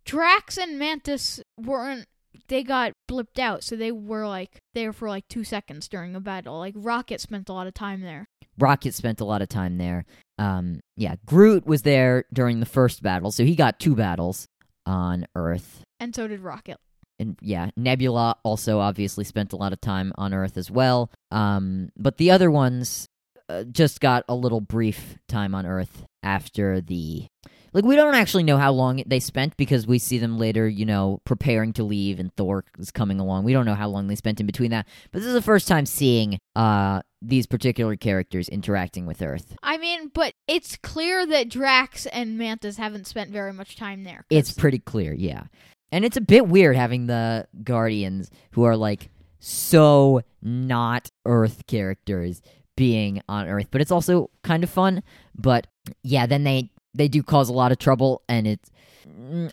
Drax 0.06 0.60
and 0.60 0.78
Mantis 0.78 1.42
weren't. 1.58 2.06
They 2.50 2.62
got 2.62 2.92
blipped 3.10 3.40
out, 3.40 3.64
so 3.64 3.76
they 3.76 3.92
were 3.92 4.28
like 4.28 4.60
there 4.76 4.94
for 4.94 5.10
like 5.10 5.28
two 5.28 5.44
seconds 5.44 5.88
during 5.88 6.16
a 6.16 6.20
battle. 6.20 6.60
Like 6.60 6.76
Rocket 6.78 7.20
spent 7.20 7.50
a 7.50 7.54
lot 7.54 7.66
of 7.66 7.74
time 7.74 8.02
there. 8.02 8.28
Rocket 8.62 8.94
spent 8.94 9.22
a 9.22 9.26
lot 9.26 9.42
of 9.42 9.50
time 9.50 9.78
there. 9.78 10.06
Um, 10.38 10.80
yeah, 10.96 11.16
Groot 11.26 11.66
was 11.66 11.82
there 11.82 12.26
during 12.34 12.60
the 12.60 12.66
first 12.66 13.02
battle, 13.04 13.32
so 13.32 13.44
he 13.44 13.56
got 13.56 13.80
two 13.80 13.96
battles 13.96 14.48
on 14.86 15.26
Earth. 15.36 15.84
And 16.00 16.16
so 16.16 16.28
did 16.28 16.40
Rocket. 16.40 16.78
And 17.20 17.38
yeah, 17.42 17.70
Nebula 17.78 18.38
also 18.44 18.80
obviously 18.80 19.24
spent 19.24 19.54
a 19.54 19.56
lot 19.56 19.74
of 19.74 19.82
time 19.82 20.12
on 20.16 20.34
Earth 20.34 20.58
as 20.58 20.72
well. 20.72 21.12
Um, 21.30 21.90
but 21.96 22.18
the 22.18 22.32
other 22.32 22.50
ones 22.50 23.08
uh, 23.48 23.64
just 23.66 24.00
got 24.00 24.24
a 24.28 24.36
little 24.36 24.62
brief 24.62 25.18
time 25.28 25.54
on 25.54 25.66
Earth 25.66 26.06
after 26.24 26.82
the. 26.82 27.28
Like, 27.74 27.86
we 27.86 27.96
don't 27.96 28.16
actually 28.16 28.44
know 28.44 28.58
how 28.58 28.74
long 28.74 29.02
they 29.06 29.22
spent 29.22 29.56
because 29.56 29.88
we 29.88 29.98
see 29.98 30.18
them 30.18 30.38
later, 30.38 30.68
you 30.68 30.86
know, 30.86 31.20
preparing 31.24 31.72
to 31.74 31.84
leave 31.84 32.20
and 32.20 32.36
Thor 32.36 32.66
is 32.78 32.92
coming 32.92 33.20
along. 33.20 33.46
We 33.46 33.54
don't 33.54 33.66
know 33.66 33.76
how 33.76 33.88
long 33.88 34.08
they 34.08 34.16
spent 34.16 34.42
in 34.42 34.46
between 34.46 34.72
that. 34.72 34.88
But 35.12 35.20
this 35.20 35.28
is 35.28 35.34
the 35.34 35.42
first 35.42 35.70
time 35.70 35.86
seeing 35.86 36.38
uh, 36.54 37.02
these 37.22 37.46
particular 37.46 37.96
characters 37.96 38.50
interacting 38.50 39.06
with 39.06 39.22
Earth. 39.22 39.56
I 39.62 39.78
mean, 39.78 40.10
but 40.14 40.34
it's 40.48 40.78
clear 40.78 41.26
that 41.28 41.50
Drax 41.50 42.06
and 42.08 42.38
Mantis 42.38 42.78
haven't 42.78 43.08
spent 43.08 43.32
very 43.32 43.54
much 43.54 43.76
time 43.76 44.04
there. 44.04 44.26
It's 44.30 44.52
pretty 44.52 44.80
clear, 44.80 45.14
yeah. 45.14 45.44
And 45.92 46.04
it's 46.04 46.18
a 46.18 46.22
bit 46.22 46.48
weird 46.48 46.76
having 46.76 47.08
the 47.08 47.48
Guardians 47.64 48.32
who 48.52 48.64
are 48.64 48.78
like 48.78 49.10
so 49.40 50.22
not 50.42 51.12
Earth 51.26 51.68
characters 51.68 52.42
being 52.76 53.22
on 53.30 53.48
Earth, 53.48 53.68
but 53.70 53.82
it's 53.82 53.92
also 53.92 54.30
kind 54.44 54.64
of 54.64 54.70
fun. 54.70 55.04
But 55.36 55.68
yeah, 56.04 56.26
then 56.26 56.44
they 56.44 56.72
they 56.94 57.08
do 57.08 57.22
cause 57.24 57.50
a 57.50 57.54
lot 57.54 57.72
of 57.72 57.78
trouble, 57.78 58.24
and 58.28 58.48
it's. 58.48 58.70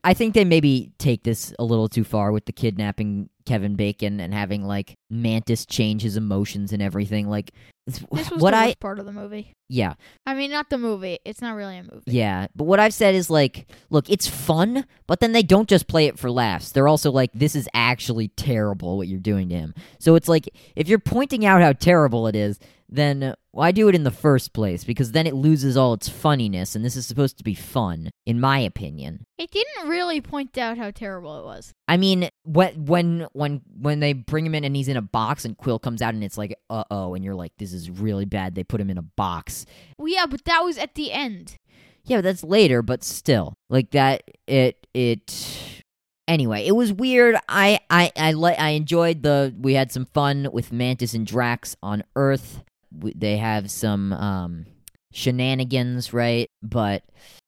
I 0.05 0.15
think 0.15 0.35
they 0.35 0.45
maybe 0.45 0.93
take 0.99 1.23
this 1.23 1.53
a 1.59 1.65
little 1.65 1.89
too 1.89 2.05
far 2.05 2.33
with 2.33 2.45
the 2.45 2.53
kidnapping 2.53 3.29
Kevin 3.47 3.77
Bacon 3.77 4.21
and 4.21 4.35
having 4.35 4.65
like 4.65 4.95
Mantis 5.11 5.65
change 5.67 6.03
his 6.03 6.17
emotions 6.17 6.73
and 6.73 6.83
everything. 6.83 7.29
Like, 7.29 7.53
this 7.87 8.03
was 8.11 8.29
what 8.31 8.53
I 8.53 8.75
part 8.75 8.99
of 8.99 9.07
the 9.07 9.13
movie. 9.13 9.55
yeah 9.69 9.95
I 10.27 10.35
mean, 10.35 10.51
not 10.51 10.69
the 10.69 10.77
movie. 10.77 11.19
It's 11.25 11.41
not 11.41 11.57
really 11.57 11.79
a 11.79 11.83
movie. 11.83 12.03
yeah, 12.07 12.49
but 12.55 12.65
what 12.65 12.81
I've 12.81 12.93
said 12.93 13.15
is 13.15 13.31
like, 13.31 13.67
look, 13.89 14.11
it's 14.11 14.27
fun, 14.29 14.85
but 15.07 15.21
then 15.21 15.33
they 15.33 15.43
don't 15.43 15.69
just 15.69 15.89
play 15.89 16.07
it 16.07 16.19
for 16.19 16.31
laughs. 16.31 16.71
They're 16.73 16.89
also 16.89 17.11
like, 17.11 17.31
this 17.33 17.57
is 17.57 17.69
actually 17.73 18.29
terrible 18.29 18.99
what 18.99 19.09
you're 19.09 19.19
doing 19.19 19.49
to 19.49 19.55
him. 19.55 19.75
So 19.99 20.15
it's 20.15 20.29
like, 20.29 20.51
if 20.77 20.89
you're 20.89 20.99
pointing 20.99 21.47
out 21.47 21.63
how 21.63 21.73
terrible 21.73 22.27
it 22.27 22.37
is, 22.37 22.59
then 22.89 23.35
why 23.53 23.73
do 23.73 23.89
it 23.89 23.95
in 23.95 24.05
the 24.05 24.11
first 24.11 24.53
place? 24.53 24.85
Because 24.85 25.13
then 25.13 25.27
it 25.27 25.35
loses 25.35 25.77
all 25.77 25.93
its 25.93 26.09
funniness, 26.09 26.75
and 26.75 26.85
this 26.85 26.97
is 26.97 27.07
supposed 27.07 27.37
to 27.39 27.45
be 27.45 27.55
fun, 27.55 28.11
in 28.25 28.41
my 28.41 28.59
opinion. 28.59 29.25
It 29.37 29.51
didn't 29.51 29.89
really 29.89 30.21
point 30.21 30.57
out 30.57 30.79
how 30.79 30.91
terrible 30.91 31.39
it 31.39 31.45
was. 31.45 31.73
I 31.87 31.97
mean, 31.97 32.29
when 32.45 32.87
when 32.87 33.27
when 33.33 33.63
when 33.79 34.01
they 34.01 34.13
bring 34.13 34.47
him 34.47 34.55
in 34.55 34.65
and 34.65 34.75
he's 34.75 34.89
in 34.89 34.97
a 34.97 35.03
box, 35.03 35.45
and 35.45 35.57
Quill 35.57 35.79
comes 35.79 36.03
out, 36.03 36.15
and 36.15 36.25
it's 36.25 36.39
like, 36.39 36.57
uh 36.71 36.85
oh, 36.91 37.15
and 37.15 37.25
you're 37.25 37.35
like, 37.35 37.53
this 37.59 37.73
is 37.73 37.91
really 37.91 38.25
bad. 38.25 38.55
They 38.55 38.65
put 38.65 38.81
him 38.81 38.91
in 38.91 38.99
a 38.99 39.03
box. 39.03 39.67
Well, 39.99 40.09
yeah, 40.09 40.27
but 40.27 40.45
that 40.45 40.61
was 40.61 40.79
at 40.79 40.95
the 40.95 41.13
end. 41.13 41.57
Yeah, 42.05 42.19
but 42.19 42.25
that's 42.25 42.45
later, 42.45 42.81
but 42.81 43.05
still. 43.05 43.55
Like 43.69 43.91
that 43.91 44.23
it 44.47 44.87
it 44.95 45.85
anyway, 46.27 46.67
it 46.67 46.73
was 46.73 46.93
weird. 46.93 47.37
I 47.49 47.81
I 47.91 48.13
I 48.17 48.33
li- 48.33 48.57
I 48.57 48.71
enjoyed 48.71 49.23
the 49.23 49.55
we 49.59 49.75
had 49.75 49.93
some 49.93 50.07
fun 50.07 50.49
with 50.53 50.73
Mantis 50.73 51.13
and 51.15 51.27
Drax 51.27 51.77
on 51.83 52.03
Earth. 52.17 52.63
They 52.93 53.37
have 53.37 53.71
some 53.71 54.13
um 54.13 54.67
shenanigans, 55.13 56.13
right? 56.13 56.51
But 56.63 57.03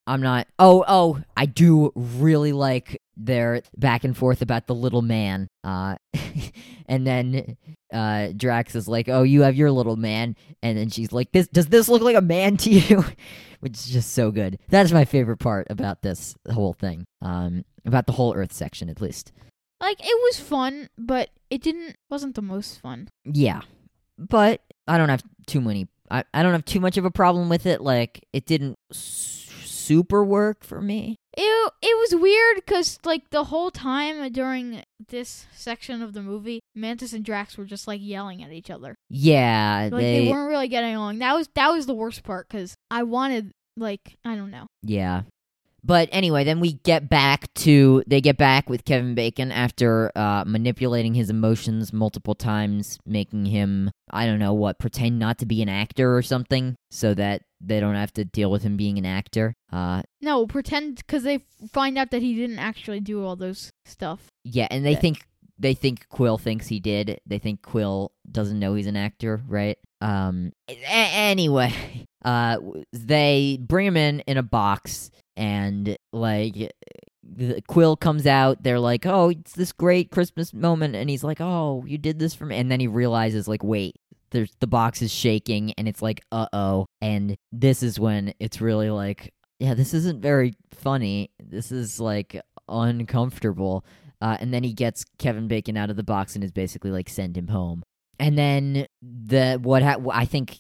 I'm 0.07 0.23
not 0.23 0.47
Oh, 0.59 0.85
oh, 0.87 1.21
I 1.37 1.47
do 1.47 1.93
really 1.95 2.53
like 2.53 3.01
their 3.17 3.63
back 3.77 4.05
and 4.05 4.17
forth 4.17 4.43
about 4.43 4.67
the 4.67 4.75
little 4.75 5.03
man. 5.03 5.49
Uh 5.63 5.97
and 6.87 7.07
then 7.07 7.57
uh 7.93 8.29
Drax 8.37 8.75
is 8.75 8.89
like, 8.89 9.09
"Oh, 9.09 9.23
you 9.23 9.43
have 9.43 9.57
your 9.57 9.71
little 9.71 9.97
man." 9.97 10.37
And 10.63 10.79
then 10.79 10.91
she's 10.91 11.13
like, 11.13 11.33
"This 11.33 11.49
does 11.49 11.67
this 11.67 11.89
look 11.89 12.03
like 12.03 12.17
a 12.17 12.21
man 12.21 12.57
to 12.59 12.71
you?" 12.71 13.05
which 13.61 13.75
is 13.75 13.87
just 13.87 14.13
so 14.13 14.31
good. 14.31 14.59
That's 14.69 14.91
my 14.91 15.05
favorite 15.05 15.37
part 15.39 15.67
about 15.71 16.03
this 16.03 16.35
whole 16.51 16.73
thing. 16.73 17.05
Um, 17.23 17.65
about 17.85 18.07
the 18.07 18.13
whole 18.13 18.35
Earth 18.35 18.53
section, 18.53 18.89
at 18.89 19.01
least. 19.01 19.33
Like 19.81 20.01
it 20.01 20.19
was 20.23 20.41
fun, 20.41 20.89
but 20.99 21.31
it 21.49 21.63
didn't 21.63 21.97
wasn't 22.11 22.35
the 22.35 22.43
most 22.43 22.81
fun. 22.81 23.09
Yeah, 23.25 23.63
but 24.19 24.63
I 24.89 24.99
don't 24.99 25.09
have 25.09 25.23
too 25.47 25.61
many. 25.61 25.89
I, 26.11 26.25
I 26.35 26.43
don't 26.43 26.53
have 26.53 26.65
too 26.65 26.81
much 26.81 26.97
of 26.97 27.05
a 27.05 27.11
problem 27.11 27.49
with 27.49 27.67
it. 27.67 27.81
Like 27.81 28.27
it 28.33 28.47
didn't 28.47 28.77
s- 28.91 29.49
super 29.65 30.25
work 30.25 30.65
for 30.65 30.81
me. 30.81 31.17
It 31.37 31.73
it 31.83 31.97
was 31.99 32.21
weird 32.21 32.57
because 32.57 32.99
like 33.05 33.31
the 33.31 33.45
whole 33.45 33.71
time 33.71 34.33
during 34.33 34.83
this 35.09 35.47
section 35.55 36.03
of 36.03 36.13
the 36.13 36.23
movie, 36.23 36.61
Mantis 36.75 37.13
and 37.13 37.25
Drax 37.25 37.57
were 37.57 37.65
just 37.65 37.87
like 37.87 38.01
yelling 38.03 38.43
at 38.43 38.51
each 38.53 38.71
other. 38.71 38.97
Yeah, 39.09 39.89
Like 39.93 40.01
they, 40.03 40.25
they. 40.25 40.31
weren't 40.33 40.49
really 40.51 40.69
getting 40.69 40.95
along. 40.97 41.21
That 41.21 41.35
was 41.37 41.49
that 41.55 41.71
was 41.71 41.87
the 41.87 41.95
worst 41.95 42.25
part 42.25 42.49
because 42.49 42.75
I 42.91 43.05
wanted 43.05 43.53
like 43.77 44.17
I 44.25 44.35
don't 44.35 44.51
know. 44.51 44.67
yeah. 44.83 45.23
But 45.83 46.09
anyway, 46.13 46.45
then 46.45 46.61
we 46.61 46.75
get 46.75 47.09
back 47.09 47.53
to 47.55 48.03
they 48.07 48.21
get 48.21 48.37
back 48.37 48.69
with 48.69 48.85
Kevin 48.85 49.15
Bacon 49.15 49.51
after 49.53 50.13
uh, 50.17 50.45
manipulating 50.47 51.15
his 51.15 51.31
emotions 51.31 51.93
multiple 51.93 52.35
times, 52.35 52.99
making 53.07 53.47
him 53.47 53.91
I 54.11 54.27
don't 54.27 54.39
know 54.39 54.53
what 54.55 54.79
pretend 54.79 55.19
not 55.19 55.39
to 55.39 55.47
be 55.47 55.63
an 55.63 55.69
actor 55.69 56.17
or 56.17 56.23
something, 56.23 56.75
so 56.91 57.15
that 57.15 57.43
they 57.61 57.81
don't 57.81 57.95
have 57.95 58.13
to 58.15 58.25
deal 58.25 58.51
with 58.51 58.63
him 58.63 58.77
being 58.77 58.99
an 58.99 59.07
actor. 59.07 59.55
Uh, 59.73 60.03
No, 60.21 60.47
pretend 60.47 60.97
because 60.97 61.23
they 61.23 61.45
find 61.73 61.97
out 61.99 62.11
that 62.11 62.23
he 62.23 62.35
didn't 62.35 62.59
actually 62.59 63.01
do 63.01 63.25
all 63.25 63.37
those 63.37 63.71
stuff. 63.85 64.27
yeah, 64.45 64.67
and 64.71 64.85
they 64.85 64.93
Yeah. 64.93 65.01
think 65.01 65.27
they 65.59 65.75
think 65.75 66.09
Quill 66.09 66.39
thinks 66.39 66.69
he 66.69 66.81
did. 66.81 67.21
They 67.27 67.39
think 67.39 67.61
Quill 67.63 68.13
doesn't 68.31 68.59
know 68.59 68.75
he's 68.75 68.87
an 68.87 68.97
actor, 68.97 69.43
right? 69.47 69.77
Um. 70.01 70.53
a- 70.69 70.83
anyway, 70.87 71.73
uh, 72.25 72.57
they 72.95 73.59
bring 73.61 73.87
him 73.87 73.97
in 73.97 74.21
in 74.21 74.39
a 74.39 74.43
box, 74.43 75.11
and 75.37 75.97
like 76.13 76.73
the 77.23 77.63
Quill 77.69 77.97
comes 77.97 78.27
out. 78.27 78.63
They're 78.63 78.81
like, 78.81 79.07
"Oh, 79.07 79.31
it's 79.31 79.53
this 79.53 79.73
great 79.73 80.11
Christmas 80.11 80.53
moment," 80.53 80.97
and 80.97 81.11
he's 81.11 81.25
like, 81.25 81.41
"Oh, 81.41 81.85
you 81.87 81.99
did 81.99 82.19
this 82.19 82.35
for 82.35 82.47
me," 82.47 82.57
and 82.57 82.71
then 82.71 82.81
he 82.81 82.87
realizes, 82.87 83.49
like, 83.49 83.63
wait. 83.65 83.97
There's 84.33 84.53
the 84.61 84.69
box 84.69 85.03
is 85.03 85.11
shaking 85.11 85.73
and 85.73 85.89
it's 85.89 86.03
like 86.03 86.23
uh 86.31 86.47
oh 86.53 86.87
and 87.01 87.37
this 87.51 87.83
is 87.83 87.99
when 87.99 88.33
it's 88.39 88.61
really 88.61 88.89
like 88.89 89.35
yeah 89.59 89.75
this 89.75 89.93
isn't 89.93 90.23
very 90.23 90.55
funny 90.71 91.33
this 91.45 91.73
is 91.73 91.99
like 91.99 92.41
uncomfortable 92.69 93.85
uh, 94.21 94.37
and 94.41 94.53
then 94.53 94.63
he 94.63 94.73
gets 94.73 95.05
Kevin 95.19 95.49
Bacon 95.49 95.77
out 95.77 95.91
of 95.91 95.97
the 95.97 96.03
box 96.03 96.35
and 96.35 96.45
is 96.45 96.53
basically 96.53 96.91
like 96.91 97.09
send 97.09 97.37
him 97.37 97.49
home. 97.49 97.83
And 98.19 98.37
then 98.37 98.87
the 99.01 99.59
what 99.63 99.83
ha- 99.83 99.97
I 100.13 100.27
think 100.27 100.59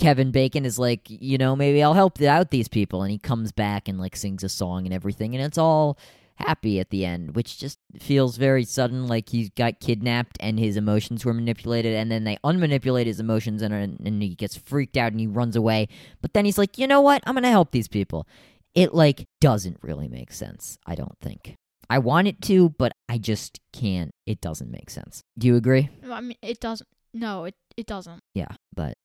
Kevin 0.00 0.30
Bacon 0.30 0.64
is 0.64 0.78
like, 0.78 1.02
you 1.08 1.36
know, 1.36 1.54
maybe 1.54 1.82
I'll 1.82 1.94
help 1.94 2.20
out 2.22 2.50
these 2.50 2.68
people, 2.68 3.02
and 3.02 3.12
he 3.12 3.18
comes 3.18 3.52
back 3.52 3.86
and 3.86 4.00
like 4.00 4.16
sings 4.16 4.42
a 4.42 4.48
song 4.48 4.86
and 4.86 4.94
everything, 4.94 5.34
and 5.34 5.44
it's 5.44 5.58
all 5.58 5.98
happy 6.36 6.80
at 6.80 6.88
the 6.88 7.04
end, 7.04 7.36
which 7.36 7.58
just 7.58 7.78
feels 7.98 8.38
very 8.38 8.64
sudden, 8.64 9.06
like 9.06 9.28
he 9.28 9.50
got 9.56 9.78
kidnapped 9.78 10.38
and 10.40 10.58
his 10.58 10.78
emotions 10.78 11.24
were 11.24 11.34
manipulated, 11.34 11.94
and 11.94 12.10
then 12.10 12.24
they 12.24 12.38
unmanipulate 12.42 13.04
his 13.04 13.20
emotions, 13.20 13.60
and 13.60 13.74
and 13.74 14.22
he 14.22 14.34
gets 14.34 14.56
freaked 14.56 14.96
out 14.96 15.12
and 15.12 15.20
he 15.20 15.26
runs 15.26 15.54
away. 15.54 15.86
But 16.22 16.32
then 16.32 16.46
he's 16.46 16.58
like, 16.58 16.78
you 16.78 16.86
know 16.86 17.02
what? 17.02 17.22
I'm 17.26 17.34
gonna 17.34 17.50
help 17.50 17.70
these 17.70 17.88
people. 17.88 18.26
It 18.74 18.94
like 18.94 19.26
doesn't 19.40 19.78
really 19.82 20.08
make 20.08 20.32
sense. 20.32 20.78
I 20.86 20.94
don't 20.94 21.18
think. 21.20 21.56
I 21.90 21.98
want 21.98 22.26
it 22.26 22.40
to, 22.42 22.70
but 22.70 22.92
I 23.08 23.18
just 23.18 23.60
can't. 23.72 24.12
It 24.24 24.40
doesn't 24.40 24.70
make 24.70 24.88
sense. 24.88 25.20
Do 25.36 25.46
you 25.46 25.56
agree? 25.56 25.90
I 26.08 26.22
mean, 26.22 26.38
it 26.40 26.60
doesn't. 26.60 26.88
No, 27.12 27.44
it 27.44 27.54
it 27.76 27.86
doesn't. 27.86 28.22
Yeah, 28.32 28.54
but 28.74 28.96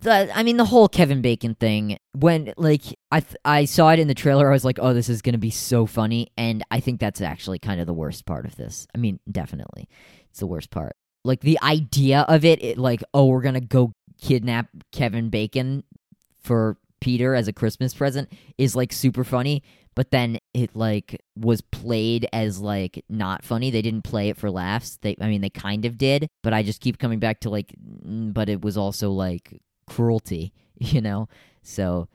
the 0.00 0.36
I 0.36 0.42
mean 0.42 0.56
the 0.56 0.64
whole 0.64 0.88
Kevin 0.88 1.22
Bacon 1.22 1.54
thing 1.54 1.98
when 2.12 2.52
like 2.56 2.82
I 3.10 3.20
th- 3.20 3.36
I 3.44 3.64
saw 3.64 3.90
it 3.90 3.98
in 3.98 4.08
the 4.08 4.14
trailer 4.14 4.48
I 4.48 4.52
was 4.52 4.64
like 4.64 4.78
oh 4.80 4.94
this 4.94 5.08
is 5.08 5.22
going 5.22 5.34
to 5.34 5.38
be 5.38 5.50
so 5.50 5.86
funny 5.86 6.28
and 6.36 6.62
I 6.70 6.80
think 6.80 7.00
that's 7.00 7.20
actually 7.20 7.58
kind 7.58 7.80
of 7.80 7.86
the 7.86 7.94
worst 7.94 8.26
part 8.26 8.46
of 8.46 8.56
this. 8.56 8.86
I 8.94 8.98
mean 8.98 9.20
definitely 9.30 9.88
it's 10.30 10.40
the 10.40 10.46
worst 10.46 10.70
part. 10.70 10.96
Like 11.24 11.40
the 11.40 11.58
idea 11.62 12.24
of 12.28 12.44
it, 12.44 12.62
it 12.62 12.78
like 12.78 13.02
oh 13.14 13.26
we're 13.26 13.42
going 13.42 13.54
to 13.54 13.60
go 13.60 13.92
kidnap 14.20 14.68
Kevin 14.92 15.30
Bacon 15.30 15.84
for 16.42 16.76
Peter 17.00 17.34
as 17.34 17.48
a 17.48 17.52
Christmas 17.52 17.94
present 17.94 18.30
is 18.58 18.76
like 18.76 18.92
super 18.92 19.24
funny 19.24 19.62
but 19.94 20.10
then 20.10 20.38
it 20.54 20.74
like 20.74 21.20
was 21.36 21.60
played 21.60 22.26
as 22.32 22.60
like 22.60 23.04
not 23.08 23.44
funny. 23.44 23.70
They 23.70 23.82
didn't 23.82 24.02
play 24.02 24.28
it 24.28 24.36
for 24.36 24.50
laughs. 24.50 24.98
They 25.02 25.16
I 25.20 25.28
mean 25.28 25.40
they 25.40 25.50
kind 25.50 25.84
of 25.84 25.98
did, 25.98 26.28
but 26.42 26.52
I 26.52 26.62
just 26.62 26.80
keep 26.80 26.98
coming 26.98 27.18
back 27.18 27.40
to 27.40 27.50
like 27.50 27.74
but 27.78 28.48
it 28.48 28.62
was 28.62 28.76
also 28.76 29.10
like 29.10 29.60
cruelty, 29.94 30.52
you 30.78 31.00
know? 31.00 31.28
So 31.62 32.08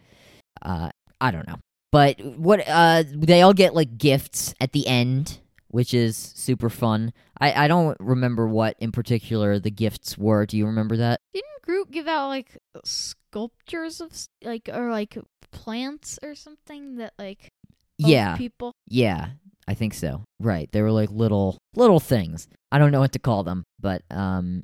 uh 0.62 0.90
I 1.22 1.32
don't 1.32 1.48
know. 1.48 1.60
But 1.92 2.20
what 2.24 2.64
uh 2.68 3.04
they 3.14 3.42
all 3.42 3.54
get 3.54 3.74
like 3.76 3.98
gifts 3.98 4.54
at 4.60 4.72
the 4.74 4.88
end, 4.88 5.40
which 5.68 5.94
is 5.94 6.16
super 6.18 6.70
fun. 6.70 7.14
I 7.40 7.66
I 7.66 7.68
don't 7.68 7.98
remember 8.00 8.48
what 8.48 8.76
in 8.80 8.92
particular 8.92 9.60
the 9.60 9.72
gifts 9.72 10.18
were. 10.18 10.46
Do 10.46 10.58
you 10.58 10.66
remember 10.66 10.98
that? 10.98 11.20
Didn't 11.34 11.46
Groot 11.64 11.90
give 11.92 12.08
out 12.08 12.28
like 12.28 12.58
sculptures 12.84 14.02
of 14.02 14.12
like 14.44 14.70
or 14.72 14.92
like 14.92 15.18
plants 15.52 16.20
or 16.24 16.36
something 16.36 16.98
that 16.98 17.14
like 17.18 17.50
Yeah. 17.98 18.36
people 18.38 18.72
Yeah, 18.88 19.30
I 19.68 19.74
think 19.74 19.94
so. 19.94 20.24
Right. 20.40 20.70
They 20.72 20.82
were 20.82 20.92
like 20.92 21.10
little 21.12 21.58
little 21.76 22.00
things. 22.00 22.48
I 22.72 22.78
don't 22.78 22.92
know 22.92 23.00
what 23.00 23.14
to 23.14 23.20
call 23.20 23.44
them, 23.44 23.64
but 23.80 24.02
um 24.12 24.64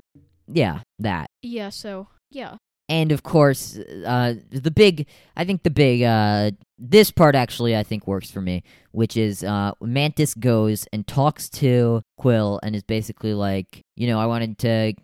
yeah, 0.52 0.80
that. 0.98 1.26
yeah 1.42 1.70
so 1.70 2.08
yeah 2.30 2.56
And 2.88 3.12
of 3.12 3.22
course, 3.22 3.78
uh 3.78 4.34
the 4.50 4.70
big 4.70 5.06
I 5.36 5.44
think 5.44 5.62
the 5.62 5.70
big 5.70 6.02
uh 6.02 6.50
this 6.78 7.10
part 7.10 7.34
actually 7.34 7.76
I 7.76 7.82
think 7.84 8.06
works 8.06 8.30
for 8.30 8.40
me, 8.40 8.64
which 8.90 9.16
is 9.16 9.44
uh 9.44 9.72
Mantis 9.80 10.34
goes 10.34 10.86
and 10.92 11.06
talks 11.06 11.48
to 11.50 12.02
Quill 12.16 12.60
and 12.62 12.74
is 12.74 12.82
basically 12.82 13.34
like, 13.34 13.82
you 13.96 14.06
know, 14.08 14.18
I 14.18 14.26
wanted 14.26 14.58
to 14.58 14.94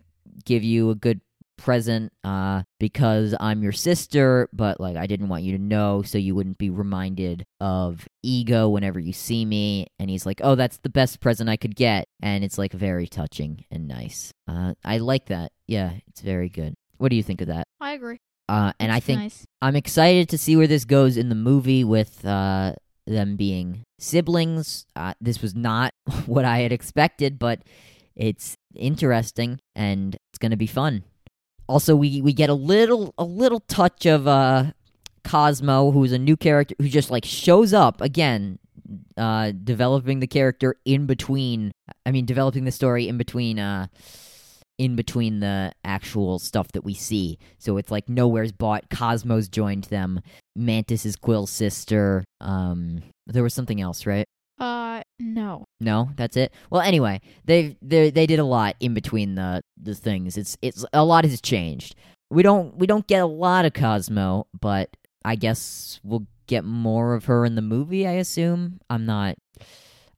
give 0.45 0.63
you 0.63 0.89
a 0.89 0.95
good 0.95 1.21
present 1.57 2.13
uh 2.23 2.63
because 2.79 3.35
I'm 3.37 3.61
your 3.61 3.73
sister 3.73 4.47
but 4.53 4.79
like 4.79 4.95
I 4.95 5.07
didn't 5.07 5.27
want 5.27 5.43
you 5.43 5.57
to 5.57 5.61
know 5.61 6.01
so 6.03 6.17
you 6.17 6.33
wouldn't 6.33 6.57
be 6.57 6.69
reminded 6.69 7.45
of 7.59 8.07
ego 8.23 8.69
whenever 8.69 8.99
you 8.99 9.13
see 9.13 9.45
me. 9.45 9.87
And 9.99 10.09
he's 10.09 10.25
like 10.25 10.41
oh 10.43 10.55
that's 10.55 10.77
the 10.77 10.89
best 10.89 11.21
present 11.21 11.49
I 11.49 11.57
could 11.57 11.75
get. 11.75 12.07
And 12.21 12.43
it's 12.43 12.57
like 12.57 12.73
very 12.73 13.07
touching 13.07 13.65
and 13.71 13.87
nice. 13.87 14.33
Uh 14.47 14.75
I 14.85 14.99
like 14.99 15.25
that. 15.27 15.51
Yeah 15.67 15.93
it's 16.07 16.21
very 16.21 16.49
good 16.49 16.75
what 16.99 17.09
do 17.09 17.15
you 17.15 17.23
think 17.23 17.41
of 17.41 17.47
that 17.47 17.63
I 17.81 17.93
agree 17.93 18.17
uh 18.47 18.71
and 18.79 18.91
I 18.91 18.99
think 18.99 19.19
nice. 19.19 19.45
I'm 19.61 19.75
excited 19.75 20.29
to 20.29 20.37
see 20.37 20.55
where 20.55 20.67
this 20.67 20.85
goes 20.85 21.17
in 21.17 21.27
the 21.27 21.35
movie 21.35 21.83
with 21.83 22.25
uh, 22.25 22.73
them 23.05 23.35
being 23.35 23.83
siblings. 23.99 24.85
Uh, 24.95 25.13
this 25.19 25.41
was 25.41 25.55
not 25.55 25.93
what 26.25 26.45
I 26.45 26.59
had 26.59 26.71
expected, 26.71 27.37
but 27.37 27.61
it's 28.15 28.55
interesting 28.75 29.59
and 29.75 30.15
it's 30.15 30.37
going 30.37 30.51
to 30.51 30.57
be 30.57 30.67
fun. 30.67 31.03
Also, 31.67 31.95
we 31.95 32.21
we 32.21 32.33
get 32.33 32.49
a 32.49 32.53
little 32.53 33.13
a 33.17 33.23
little 33.23 33.59
touch 33.59 34.05
of 34.05 34.27
uh, 34.27 34.71
Cosmo, 35.23 35.91
who's 35.91 36.11
a 36.11 36.17
new 36.17 36.35
character 36.35 36.73
who 36.79 36.87
just 36.87 37.11
like 37.11 37.25
shows 37.25 37.73
up 37.73 38.01
again, 38.01 38.57
uh, 39.17 39.51
developing 39.51 40.19
the 40.19 40.27
character 40.27 40.77
in 40.85 41.05
between. 41.05 41.71
I 42.05 42.11
mean, 42.11 42.25
developing 42.25 42.65
the 42.65 42.71
story 42.71 43.07
in 43.07 43.17
between. 43.17 43.59
Uh, 43.59 43.87
in 44.79 44.95
between 44.95 45.41
the 45.41 45.71
actual 45.83 46.39
stuff 46.39 46.71
that 46.71 46.83
we 46.83 46.95
see. 46.95 47.37
So 47.59 47.77
it's 47.77 47.91
like 47.91 48.09
Nowhere's 48.09 48.51
bought, 48.51 48.89
Cosmo's 48.89 49.47
joined 49.47 49.83
them, 49.85 50.21
Mantis 50.55 51.05
is 51.05 51.15
Quill's 51.15 51.51
sister. 51.51 52.23
Um 52.41 53.03
there 53.27 53.43
was 53.43 53.53
something 53.53 53.79
else, 53.79 54.07
right? 54.07 54.25
uh 54.57 55.01
no 55.19 55.65
No, 55.79 56.09
that's 56.17 56.35
it. 56.35 56.51
Well, 56.69 56.81
anyway, 56.81 57.21
they 57.45 57.77
they 57.81 58.09
they 58.09 58.25
did 58.25 58.39
a 58.39 58.43
lot 58.43 58.75
in 58.79 58.93
between 58.93 59.35
the 59.35 59.61
the 59.81 59.93
things. 59.95 60.37
It's 60.37 60.57
it's 60.61 60.83
a 60.91 61.05
lot 61.05 61.25
has 61.25 61.39
changed. 61.41 61.95
We 62.31 62.41
don't 62.43 62.75
we 62.77 62.87
don't 62.87 63.07
get 63.07 63.21
a 63.21 63.25
lot 63.25 63.65
of 63.65 63.73
Cosmo, 63.73 64.47
but 64.59 64.89
I 65.23 65.35
guess 65.35 65.99
we'll 66.03 66.25
get 66.47 66.63
more 66.63 67.13
of 67.13 67.25
her 67.25 67.45
in 67.45 67.55
the 67.55 67.61
movie, 67.61 68.07
I 68.07 68.13
assume. 68.13 68.79
I'm 68.89 69.05
not 69.05 69.35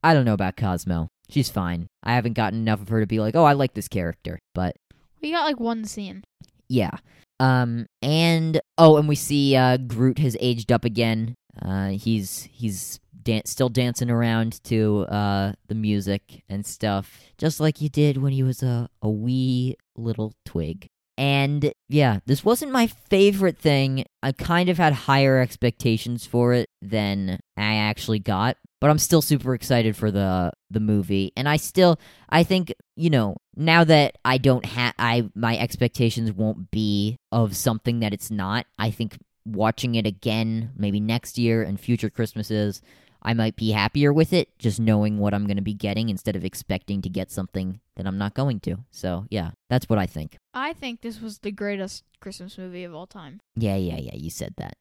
I 0.04 0.13
don't 0.13 0.26
know 0.26 0.34
about 0.34 0.58
Cosmo. 0.58 1.10
She's 1.32 1.50
fine. 1.50 1.88
I 2.04 2.13
haven't 2.13 2.34
gotten 2.34 2.60
enough 2.60 2.82
of 2.82 2.89
her 2.89 3.00
to 3.00 3.08
be 3.08 3.20
like, 3.20 3.36
"Oh, 3.36 3.46
I 3.46 3.54
like 3.54 3.74
this 3.74 3.88
character." 3.88 4.38
But 4.54 4.76
we 5.22 5.32
got 5.32 5.46
like 5.46 5.60
one 5.60 5.86
scene 5.86 6.24
yeah. 6.72 6.91
Um 7.39 7.86
and 8.02 8.62
oh, 8.78 8.98
and 8.98 9.08
we 9.08 9.15
see 9.15 9.56
uh 9.56 9.78
Groot 9.78 10.20
has 10.20 10.38
aged 10.39 10.72
up 10.72 10.86
again. 10.86 11.36
Uh 11.62 11.89
he's 11.89 12.48
he's 12.52 13.00
dan- 13.22 13.46
still 13.46 13.70
dancing 13.70 14.10
around 14.10 14.63
to 14.63 15.02
uh 15.10 15.52
the 15.67 15.76
music 15.76 16.44
and 16.48 16.65
stuff 16.65 17.20
just 17.38 17.60
like 17.60 17.78
he 17.78 17.89
did 17.89 18.17
when 18.17 18.32
he 18.32 18.41
was 18.41 18.63
a 18.63 18.88
a 19.02 19.10
wee 19.10 19.76
little 19.98 20.34
twig. 20.46 20.88
And 21.21 21.71
yeah, 21.88 22.17
this 22.25 22.43
wasn't 22.43 22.71
my 22.71 22.88
favorite 22.88 23.60
thing. 23.60 24.05
I 24.23 24.31
kind 24.31 24.69
of 24.69 24.79
had 24.79 24.91
higher 24.93 25.39
expectations 25.39 26.25
for 26.25 26.51
it 26.53 26.67
than 26.81 27.39
I 27.55 27.75
actually 27.75 28.17
got, 28.17 28.57
but 28.79 28.89
I'm 28.89 28.97
still 28.97 29.21
super 29.21 29.53
excited 29.53 29.95
for 29.95 30.10
the 30.10 30.51
the 30.71 30.79
movie. 30.79 31.31
And 31.38 31.47
I 31.47 31.57
still 31.57 31.99
I 32.29 32.41
think, 32.41 32.73
you 32.95 33.12
know, 33.12 33.38
now 33.55 33.84
that 33.84 34.17
I 34.25 34.39
don't 34.39 34.65
have 34.65 34.95
I 34.97 35.29
my 35.36 35.55
expectations 35.60 36.31
won't 36.31 36.71
be 36.71 37.19
of 37.31 37.55
something 37.55 37.99
that 37.99 38.13
it's 38.13 38.31
not. 38.31 38.65
I 38.79 38.89
think 38.89 39.15
watching 39.45 39.93
it 39.93 40.07
again 40.07 40.71
maybe 40.75 40.99
next 40.99 41.38
year 41.38 41.62
and 41.62 41.79
future 41.79 42.10
Christmases 42.10 42.81
I 43.21 43.34
might 43.34 43.55
be 43.55 43.71
happier 43.71 44.12
with 44.12 44.34
it 44.34 44.57
just 44.57 44.79
knowing 44.79 45.19
what 45.19 45.34
I'm 45.34 45.45
going 45.45 45.57
to 45.57 45.63
be 45.63 45.73
getting 45.73 46.10
instead 46.10 46.36
of 46.36 46.43
expecting 46.43 47.01
to 47.03 47.10
get 47.10 47.31
something 47.31 47.79
that 47.95 48.07
I'm 48.07 48.17
not 48.17 48.34
going 48.34 48.60
to. 48.62 48.77
So, 48.89 49.25
yeah, 49.29 49.51
that's 49.69 49.88
what 49.88 49.99
I 49.99 50.05
think. 50.05 50.38
I 50.53 50.73
think 50.73 51.01
this 51.01 51.21
was 51.21 51.39
the 51.39 51.51
greatest 51.51 52.03
Christmas 52.19 52.57
movie 52.57 52.84
of 52.84 52.95
all 52.95 53.07
time. 53.07 53.39
Yeah, 53.55 53.75
yeah, 53.75 53.97
yeah, 53.97 54.15
you 54.15 54.29
said 54.29 54.55
that. 54.57 54.77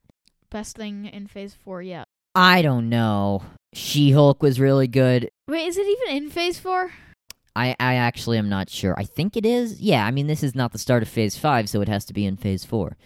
Best 0.50 0.76
thing 0.76 1.06
in 1.06 1.26
Phase 1.26 1.54
4 1.54 1.82
yet. 1.82 2.08
I 2.34 2.62
don't 2.62 2.88
know. 2.88 3.42
She 3.72 4.12
Hulk 4.12 4.42
was 4.42 4.60
really 4.60 4.88
good. 4.88 5.30
Wait, 5.46 5.66
is 5.66 5.76
it 5.76 5.86
even 5.86 6.16
in 6.16 6.30
Phase 6.30 6.58
4? 6.58 6.92
I, 7.56 7.74
I 7.80 7.94
actually 7.94 8.38
am 8.38 8.48
not 8.48 8.70
sure. 8.70 8.94
I 8.96 9.04
think 9.04 9.36
it 9.36 9.44
is. 9.44 9.80
Yeah, 9.80 10.06
I 10.06 10.10
mean, 10.10 10.28
this 10.28 10.42
is 10.42 10.54
not 10.54 10.72
the 10.72 10.78
start 10.78 11.02
of 11.02 11.08
Phase 11.08 11.36
5, 11.36 11.68
so 11.68 11.80
it 11.80 11.88
has 11.88 12.04
to 12.06 12.12
be 12.12 12.24
in 12.24 12.36
Phase 12.36 12.64
4. 12.64 12.96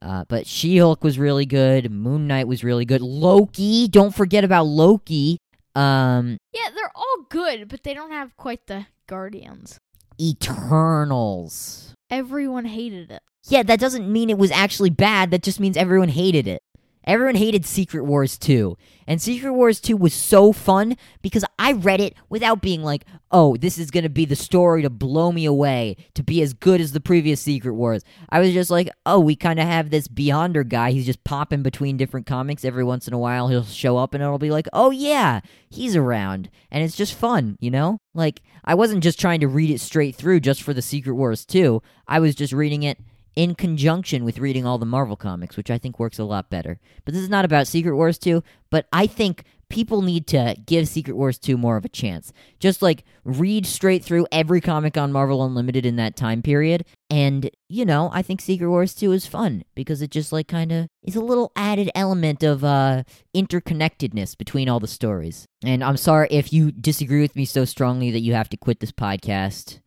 Uh, 0.00 0.24
but 0.28 0.46
She 0.46 0.78
Hulk 0.78 1.02
was 1.02 1.18
really 1.18 1.46
good. 1.46 1.90
Moon 1.90 2.26
Knight 2.26 2.46
was 2.46 2.62
really 2.62 2.84
good. 2.84 3.00
Loki, 3.02 3.88
don't 3.88 4.14
forget 4.14 4.44
about 4.44 4.66
Loki. 4.66 5.38
Um, 5.74 6.38
Yeah, 6.52 6.70
they're 6.74 6.90
all 6.94 7.26
good, 7.28 7.68
but 7.68 7.82
they 7.82 7.94
don't 7.94 8.12
have 8.12 8.36
quite 8.36 8.66
the 8.66 8.86
Guardians. 9.06 9.78
Eternals. 10.20 11.94
Everyone 12.10 12.64
hated 12.64 13.10
it. 13.10 13.22
Yeah, 13.48 13.62
that 13.62 13.80
doesn't 13.80 14.10
mean 14.10 14.30
it 14.30 14.38
was 14.38 14.50
actually 14.50 14.90
bad. 14.90 15.30
That 15.30 15.42
just 15.42 15.60
means 15.60 15.76
everyone 15.76 16.08
hated 16.10 16.46
it. 16.46 16.62
Everyone 17.08 17.36
hated 17.36 17.64
Secret 17.64 18.04
Wars 18.04 18.36
2. 18.36 18.76
And 19.06 19.22
Secret 19.22 19.54
Wars 19.54 19.80
2 19.80 19.96
was 19.96 20.12
so 20.12 20.52
fun 20.52 20.94
because 21.22 21.42
I 21.58 21.72
read 21.72 22.02
it 22.02 22.14
without 22.28 22.60
being 22.60 22.82
like, 22.82 23.06
oh, 23.30 23.56
this 23.56 23.78
is 23.78 23.90
going 23.90 24.02
to 24.02 24.10
be 24.10 24.26
the 24.26 24.36
story 24.36 24.82
to 24.82 24.90
blow 24.90 25.32
me 25.32 25.46
away, 25.46 25.96
to 26.12 26.22
be 26.22 26.42
as 26.42 26.52
good 26.52 26.82
as 26.82 26.92
the 26.92 27.00
previous 27.00 27.40
Secret 27.40 27.72
Wars. 27.72 28.04
I 28.28 28.40
was 28.40 28.52
just 28.52 28.70
like, 28.70 28.90
oh, 29.06 29.20
we 29.20 29.36
kind 29.36 29.58
of 29.58 29.66
have 29.66 29.88
this 29.88 30.06
Beyonder 30.06 30.68
guy. 30.68 30.90
He's 30.90 31.06
just 31.06 31.24
popping 31.24 31.62
between 31.62 31.96
different 31.96 32.26
comics. 32.26 32.62
Every 32.62 32.84
once 32.84 33.08
in 33.08 33.14
a 33.14 33.18
while, 33.18 33.48
he'll 33.48 33.64
show 33.64 33.96
up 33.96 34.12
and 34.12 34.22
it'll 34.22 34.38
be 34.38 34.50
like, 34.50 34.68
oh, 34.74 34.90
yeah, 34.90 35.40
he's 35.70 35.96
around. 35.96 36.50
And 36.70 36.84
it's 36.84 36.96
just 36.96 37.14
fun, 37.14 37.56
you 37.58 37.70
know? 37.70 37.96
Like, 38.12 38.42
I 38.66 38.74
wasn't 38.74 39.02
just 39.02 39.18
trying 39.18 39.40
to 39.40 39.48
read 39.48 39.70
it 39.70 39.80
straight 39.80 40.14
through 40.14 40.40
just 40.40 40.62
for 40.62 40.74
the 40.74 40.82
Secret 40.82 41.14
Wars 41.14 41.46
2. 41.46 41.80
I 42.06 42.20
was 42.20 42.34
just 42.34 42.52
reading 42.52 42.82
it 42.82 42.98
in 43.36 43.54
conjunction 43.54 44.24
with 44.24 44.38
reading 44.38 44.66
all 44.66 44.78
the 44.78 44.86
Marvel 44.86 45.16
comics, 45.16 45.56
which 45.56 45.70
I 45.70 45.78
think 45.78 45.98
works 45.98 46.18
a 46.18 46.24
lot 46.24 46.50
better. 46.50 46.80
But 47.04 47.14
this 47.14 47.22
is 47.22 47.28
not 47.28 47.44
about 47.44 47.66
Secret 47.66 47.94
Wars 47.94 48.18
2, 48.18 48.42
but 48.70 48.86
I 48.92 49.06
think 49.06 49.44
people 49.68 50.02
need 50.02 50.26
to 50.26 50.56
give 50.66 50.88
Secret 50.88 51.14
Wars 51.14 51.38
2 51.38 51.56
more 51.56 51.76
of 51.76 51.84
a 51.84 51.90
chance. 51.90 52.32
Just 52.58 52.80
like 52.82 53.04
read 53.24 53.66
straight 53.66 54.04
through 54.04 54.26
every 54.32 54.60
comic 54.60 54.96
on 54.96 55.12
Marvel 55.12 55.44
Unlimited 55.44 55.84
in 55.84 55.96
that 55.96 56.16
time 56.16 56.42
period. 56.42 56.84
And, 57.10 57.50
you 57.68 57.84
know, 57.84 58.10
I 58.12 58.22
think 58.22 58.40
Secret 58.40 58.68
Wars 58.68 58.94
2 58.94 59.12
is 59.12 59.26
fun 59.26 59.64
because 59.74 60.02
it 60.02 60.10
just 60.10 60.32
like 60.32 60.48
kind 60.48 60.72
of 60.72 60.88
is 61.02 61.16
a 61.16 61.20
little 61.20 61.52
added 61.54 61.90
element 61.94 62.42
of 62.42 62.64
uh 62.64 63.04
interconnectedness 63.34 64.36
between 64.36 64.68
all 64.68 64.80
the 64.80 64.86
stories. 64.86 65.46
And 65.64 65.84
I'm 65.84 65.96
sorry 65.96 66.28
if 66.30 66.52
you 66.52 66.72
disagree 66.72 67.20
with 67.20 67.36
me 67.36 67.44
so 67.44 67.64
strongly 67.64 68.10
that 68.10 68.20
you 68.20 68.34
have 68.34 68.48
to 68.50 68.56
quit 68.56 68.80
this 68.80 68.92
podcast. 68.92 69.80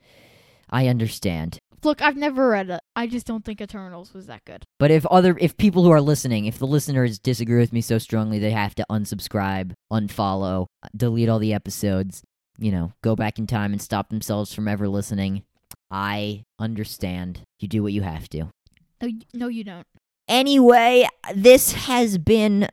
I 0.70 0.88
understand. 0.88 1.60
Look, 1.84 2.02
I've 2.02 2.18
never 2.18 2.50
read 2.50 2.70
it. 2.70 2.82
I 2.96 3.08
just 3.08 3.26
don't 3.26 3.44
think 3.44 3.60
Eternals 3.62 4.14
was 4.14 4.28
that 4.28 4.46
good. 4.46 4.66
But 4.80 4.92
if 4.92 5.06
other 5.08 5.36
if 5.40 5.58
people 5.58 5.84
who 5.84 5.92
are 5.92 6.02
listening, 6.02 6.46
if 6.46 6.60
the 6.60 6.68
listeners 6.68 7.18
disagree 7.20 7.60
with 7.60 7.74
me 7.74 7.82
so 7.82 7.98
strongly 7.98 8.40
they 8.40 8.52
have 8.52 8.76
to 8.76 8.86
unsubscribe, 8.90 9.74
unfollow, 9.92 10.68
delete 10.96 11.30
all 11.30 11.40
the 11.40 11.54
episodes, 11.54 12.22
you 12.60 12.72
know, 12.72 12.94
go 13.04 13.16
back 13.16 13.40
in 13.40 13.48
time 13.48 13.72
and 13.72 13.82
stop 13.82 14.10
themselves 14.10 14.54
from 14.54 14.68
ever 14.68 14.88
listening, 14.88 15.44
I 15.90 16.44
understand. 16.60 17.42
You 17.60 17.68
do 17.68 17.82
what 17.84 17.94
you 17.94 18.02
have 18.04 18.30
to. 18.30 18.50
No, 19.02 19.10
no, 19.34 19.48
you 19.48 19.64
don't. 19.64 19.88
Anyway, 20.28 21.08
this 21.34 21.74
has 21.74 22.18
been 22.18 22.70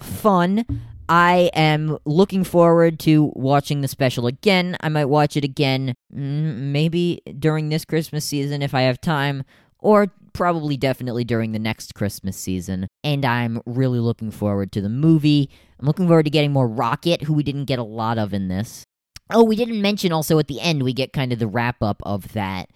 fun. 0.00 0.64
I 1.08 1.50
am 1.54 1.98
looking 2.04 2.44
forward 2.44 2.98
to 3.00 3.32
watching 3.34 3.80
the 3.80 3.88
special 3.88 4.26
again. 4.26 4.76
I 4.80 4.88
might 4.88 5.06
watch 5.06 5.36
it 5.36 5.44
again, 5.44 5.94
mm, 6.12 6.56
maybe 6.56 7.22
during 7.38 7.68
this 7.68 7.84
Christmas 7.84 8.24
season 8.24 8.62
if 8.62 8.74
I 8.74 8.82
have 8.82 9.00
time, 9.00 9.44
or 9.78 10.12
probably 10.32 10.76
definitely 10.76 11.24
during 11.24 11.52
the 11.52 11.58
next 11.58 11.94
Christmas 11.94 12.36
season. 12.36 12.88
And 13.04 13.24
I'm 13.24 13.62
really 13.66 14.00
looking 14.00 14.30
forward 14.30 14.72
to 14.72 14.80
the 14.80 14.88
movie. 14.88 15.48
I'm 15.78 15.86
looking 15.86 16.06
forward 16.06 16.24
to 16.24 16.30
getting 16.30 16.52
more 16.52 16.68
Rocket, 16.68 17.22
who 17.22 17.32
we 17.32 17.42
didn't 17.42 17.64
get 17.64 17.78
a 17.78 17.84
lot 17.84 18.18
of 18.18 18.34
in 18.34 18.48
this. 18.48 18.84
Oh, 19.30 19.44
we 19.44 19.56
didn't 19.56 19.80
mention 19.80 20.12
also 20.12 20.38
at 20.38 20.46
the 20.46 20.60
end, 20.60 20.82
we 20.82 20.92
get 20.92 21.12
kind 21.12 21.32
of 21.32 21.38
the 21.38 21.48
wrap 21.48 21.82
up 21.82 22.00
of 22.04 22.32
that, 22.32 22.70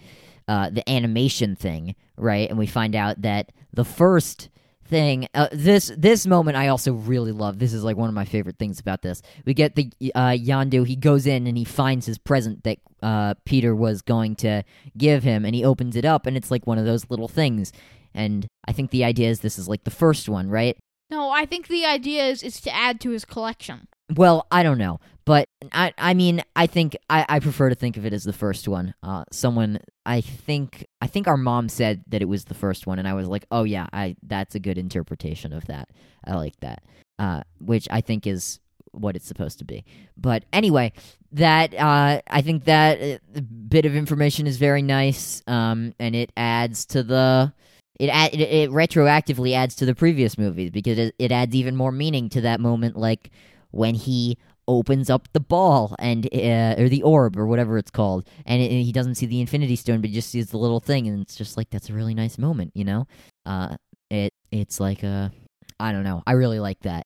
uh, 0.49 0.71
the 0.71 0.89
animation 0.89 1.55
thing, 1.55 1.95
right? 2.17 2.49
And 2.49 2.59
we 2.59 2.67
find 2.67 2.97
out 2.97 3.23
that 3.23 3.53
the 3.73 3.85
first 3.85 4.49
thing 4.91 5.29
uh, 5.35 5.49
this 5.53 5.93
this 5.97 6.27
moment 6.27 6.57
i 6.57 6.69
also 6.69 6.93
really 6.93 7.33
love. 7.33 7.59
This 7.59 7.73
is 7.73 7.85
like 7.85 7.97
one 7.97 8.09
of 8.09 8.15
my 8.15 8.25
favorite 8.25 8.59
things 8.59 8.81
about 8.81 9.03
this. 9.03 9.23
We 9.47 9.55
get 9.55 9.77
the 9.77 9.91
uh 10.15 10.31
yondu 10.31 10.87
he 10.87 10.97
goes 10.97 11.27
in 11.27 11.47
and 11.47 11.57
he 11.57 11.65
finds 11.65 12.07
his 12.07 12.19
present 12.19 12.65
that 12.65 12.79
uh 13.03 13.35
peter 13.47 13.75
was 13.75 14.03
going 14.03 14.37
to 14.37 14.63
give 14.99 15.23
him 15.23 15.45
and 15.45 15.55
he 15.55 15.65
opens 15.65 15.97
it 15.97 16.05
up 16.05 16.27
and 16.27 16.37
it's 16.37 16.51
like 16.51 16.67
one 16.67 16.79
of 16.79 16.85
those 16.85 17.09
little 17.09 17.29
things. 17.29 17.73
And 18.13 18.47
i 18.67 18.73
think 18.73 18.91
the 18.91 19.05
idea 19.05 19.31
is 19.31 19.41
this 19.41 19.59
is 19.59 19.69
like 19.69 19.85
the 19.85 19.91
first 19.91 20.29
one 20.29 20.51
right? 20.51 20.77
No, 21.11 21.31
I 21.31 21.45
think 21.47 21.69
the 21.69 21.85
idea 21.87 22.25
is 22.27 22.43
is 22.43 22.61
to 22.63 22.75
add 22.75 23.01
to 23.01 23.11
his 23.11 23.25
collection. 23.25 23.89
Well 24.17 24.47
i 24.51 24.63
don't 24.63 24.79
know 24.79 25.01
but 25.25 25.49
i 25.73 25.93
i 25.99 26.15
mean 26.15 26.43
i 26.57 26.67
think 26.67 26.97
i 27.09 27.25
i 27.29 27.39
prefer 27.39 27.69
to 27.69 27.75
think 27.75 27.97
of 27.97 28.05
it 28.05 28.13
as 28.13 28.25
the 28.25 28.33
first 28.33 28.67
one. 28.67 28.95
Uh 29.03 29.25
someone 29.31 29.79
i 30.07 30.21
think 30.21 30.87
i 31.01 31.07
think 31.07 31.29
our 31.29 31.37
mom 31.37 31.69
said 31.69 32.03
that 32.09 32.23
it 32.23 32.29
was 32.29 32.47
the 32.47 32.55
first 32.55 32.87
one 32.87 32.99
and 32.99 33.07
i 33.07 33.15
was 33.15 33.29
like 33.29 33.45
oh 33.51 33.65
yeah 33.65 33.87
i 33.93 34.17
that's 34.23 34.55
a 34.55 34.61
good 34.61 34.79
interpretation 34.79 35.53
of 35.53 35.67
that. 35.67 35.89
I 36.25 36.35
like 36.35 36.59
that. 36.61 36.83
Uh 37.19 37.43
which 37.61 37.87
i 37.91 38.01
think 38.01 38.27
is 38.27 38.61
what 38.93 39.15
it's 39.15 39.27
supposed 39.29 39.61
to 39.61 39.65
be. 39.65 39.85
But 40.17 40.45
anyway 40.53 40.93
that 41.33 41.73
uh 41.75 42.21
i 42.27 42.43
think 42.43 42.65
that 42.65 43.21
uh, 43.37 43.41
bit 43.69 43.85
of 43.85 43.95
information 43.95 44.49
is 44.49 44.57
very 44.57 44.83
nice 44.83 45.43
um 45.47 45.95
and 46.01 46.17
it 46.17 46.33
adds 46.37 46.85
to 46.87 47.05
the 47.05 47.53
it, 48.01 48.09
add, 48.09 48.35
it 48.35 48.71
retroactively 48.71 49.53
adds 49.53 49.75
to 49.77 49.87
the 49.87 49.95
previous 49.95 50.39
movies 50.39 50.71
because 50.71 50.99
it, 50.99 51.15
it 51.19 51.31
adds 51.31 51.55
even 51.55 51.77
more 51.77 51.93
meaning 51.93 52.31
to 52.31 52.41
that 52.41 52.59
moment 52.59 52.97
like 52.97 53.31
when 53.71 53.95
he 53.95 54.37
opens 54.69 55.11
up 55.11 55.29
the 55.33 55.41
ball 55.41 55.97
and 55.99 56.27
uh, 56.33 56.75
or 56.79 56.89
the 56.89 57.03
orb 57.03 57.37
or 57.37 57.47
whatever 57.47 57.77
it's 57.77 57.91
called 57.91 58.29
and, 58.47 58.63
it, 58.63 58.71
and 58.71 58.85
he 58.85 58.93
doesn't 58.93 59.17
see 59.17 59.27
the 59.27 59.41
infinity 59.41 59.75
stone 59.75 60.01
but 60.01 60.09
he 60.11 60.15
just 60.15 60.29
sees 60.31 60.51
the 60.51 60.59
little 60.59 60.79
thing 60.81 61.09
and 61.09 61.21
it's 61.23 61.35
just 61.35 61.57
like 61.57 61.69
that's 61.71 61.91
a 61.91 61.93
really 61.93 62.15
nice 62.15 62.39
moment 62.39 62.71
you 62.75 62.85
know 62.85 63.05
uh 63.47 63.75
it 64.11 64.33
it's 64.53 64.79
like 64.79 65.03
a 65.03 65.33
i 65.81 65.91
don't 65.91 66.05
know 66.05 66.23
i 66.27 66.33
really 66.33 66.61
like 66.61 66.79
that 66.81 67.05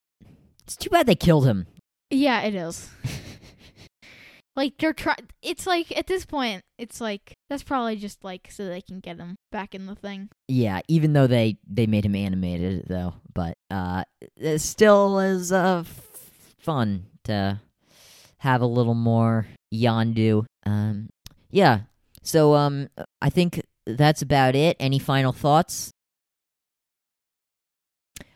it's 0.64 0.76
too 0.76 0.90
bad 0.90 1.06
they 1.06 1.14
killed 1.14 1.46
him 1.46 1.66
Yeah, 2.10 2.42
it 2.42 2.54
is. 2.54 2.90
like 4.56 4.74
they're 4.78 4.92
trying. 4.92 5.16
It's 5.42 5.66
like 5.66 5.96
at 5.96 6.06
this 6.06 6.24
point, 6.24 6.62
it's 6.78 7.00
like 7.00 7.34
that's 7.50 7.62
probably 7.62 7.96
just 7.96 8.22
like 8.24 8.48
so 8.50 8.66
they 8.66 8.80
can 8.80 9.00
get 9.00 9.18
him 9.18 9.36
back 9.50 9.74
in 9.74 9.86
the 9.86 9.94
thing. 9.94 10.28
yeah 10.48 10.80
even 10.88 11.12
though 11.12 11.26
they 11.26 11.56
they 11.68 11.86
made 11.86 12.04
him 12.04 12.14
animated 12.14 12.84
though 12.88 13.14
but 13.32 13.54
uh 13.70 14.04
it 14.36 14.58
still 14.60 15.18
is 15.18 15.50
uh 15.52 15.80
f- 15.80 16.03
fun 16.64 17.06
to 17.24 17.60
have 18.38 18.60
a 18.60 18.66
little 18.66 18.94
more 18.94 19.46
yondu 19.72 20.44
um 20.66 21.08
yeah 21.50 21.80
so 22.22 22.54
um 22.54 22.88
i 23.22 23.30
think 23.30 23.60
that's 23.86 24.22
about 24.22 24.54
it. 24.54 24.76
Any 24.80 24.98
final 24.98 25.32
thoughts? 25.32 25.90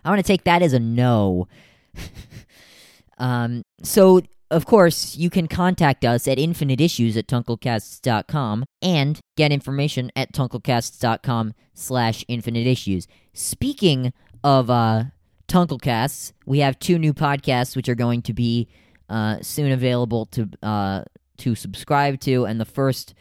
I 0.04 0.10
want 0.10 0.18
to 0.18 0.26
take 0.26 0.44
that 0.44 0.62
as 0.62 0.72
a 0.72 0.80
no. 0.80 1.48
Um 3.20 3.62
so 3.82 4.20
of 4.48 4.64
course, 4.64 5.16
you 5.16 5.28
can 5.28 5.48
contact 5.48 6.04
us 6.04 6.28
at 6.28 6.38
infiniteissues 6.38 7.16
at 7.16 7.26
tunklecasts.com 7.26 8.64
and 8.80 9.18
get 9.36 9.50
information 9.50 10.12
at 10.14 10.32
tunklecasts.com 10.32 11.52
slash 11.74 12.24
infiniteissues. 12.30 13.08
Speaking 13.34 14.12
of 14.44 14.70
uh, 14.70 15.06
Tunklecasts, 15.48 16.32
we 16.46 16.60
have 16.60 16.78
two 16.78 16.98
new 16.98 17.14
podcasts 17.14 17.74
which 17.74 17.88
are 17.88 17.94
going 17.94 18.22
to 18.22 18.34
be 18.34 18.68
uh, 19.08 19.38
soon 19.40 19.72
available 19.72 20.26
to 20.26 20.48
uh, 20.62 21.04
to 21.38 21.54
subscribe 21.54 22.20
to, 22.20 22.44
and 22.44 22.60
the 22.60 22.64
first 22.64 23.14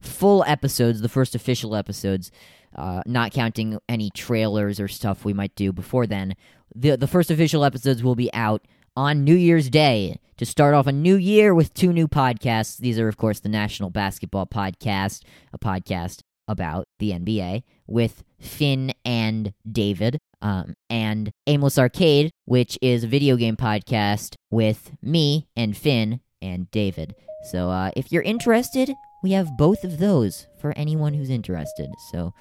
full 0.00 0.44
episodes, 0.46 1.00
the 1.00 1.08
first 1.08 1.34
official 1.34 1.76
episodes, 1.76 2.30
uh, 2.76 3.02
not 3.06 3.32
counting 3.32 3.78
any 3.88 4.10
trailers 4.10 4.80
or 4.80 4.88
stuff 4.88 5.24
we 5.24 5.32
might 5.32 5.54
do 5.56 5.72
before 5.72 6.06
then, 6.06 6.34
the 6.74 6.96
the 6.96 7.06
first 7.06 7.30
official 7.30 7.64
episodes 7.64 8.02
will 8.02 8.14
be 8.14 8.32
out 8.32 8.66
on 8.96 9.24
New 9.24 9.34
Year's 9.34 9.68
Day 9.68 10.18
to 10.36 10.46
start 10.46 10.74
off 10.74 10.86
a 10.86 10.92
new 10.92 11.16
year 11.16 11.54
with 11.54 11.74
two 11.74 11.92
new 11.92 12.08
podcasts. 12.08 12.78
These 12.78 12.98
are, 12.98 13.08
of 13.08 13.16
course, 13.16 13.40
the 13.40 13.48
National 13.48 13.90
Basketball 13.90 14.46
Podcast, 14.46 15.22
a 15.52 15.58
podcast 15.58 16.20
about 16.48 16.88
the 16.98 17.10
NBA 17.10 17.62
with 17.86 18.24
Finn 18.44 18.92
and 19.04 19.52
David, 19.70 20.18
um, 20.42 20.74
and 20.90 21.32
Aimless 21.46 21.78
Arcade, 21.78 22.30
which 22.44 22.78
is 22.82 23.04
a 23.04 23.08
video 23.08 23.36
game 23.36 23.56
podcast 23.56 24.36
with 24.50 24.92
me 25.02 25.48
and 25.56 25.76
Finn 25.76 26.20
and 26.42 26.70
David. 26.70 27.14
So 27.50 27.70
uh, 27.70 27.90
if 27.96 28.12
you're 28.12 28.22
interested, 28.22 28.92
we 29.22 29.32
have 29.32 29.56
both 29.56 29.84
of 29.84 29.98
those 29.98 30.46
for 30.60 30.72
anyone 30.76 31.14
who's 31.14 31.30
interested. 31.30 31.90
So 32.12 32.32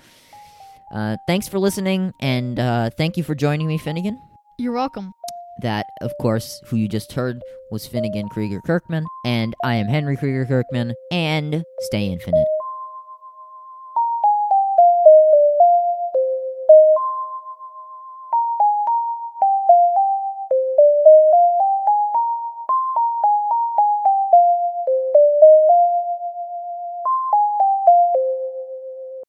uh, 0.93 1.17
thanks 1.27 1.47
for 1.47 1.59
listening, 1.59 2.11
and 2.21 2.59
uh, 2.59 2.89
thank 2.91 3.17
you 3.17 3.23
for 3.23 3.35
joining 3.35 3.67
me, 3.67 3.77
Finnegan. 3.77 4.19
You're 4.59 4.73
welcome. 4.73 5.13
That, 5.61 5.85
of 6.01 6.11
course, 6.19 6.61
who 6.65 6.77
you 6.77 6.87
just 6.87 7.13
heard 7.13 7.41
was 7.71 7.87
Finnegan 7.87 8.27
Krieger 8.29 8.59
Kirkman, 8.65 9.05
and 9.25 9.55
I 9.63 9.75
am 9.75 9.87
Henry 9.87 10.17
Krieger 10.17 10.45
Kirkman, 10.45 10.93
and 11.11 11.63
stay 11.81 12.07
infinite. 12.07 12.47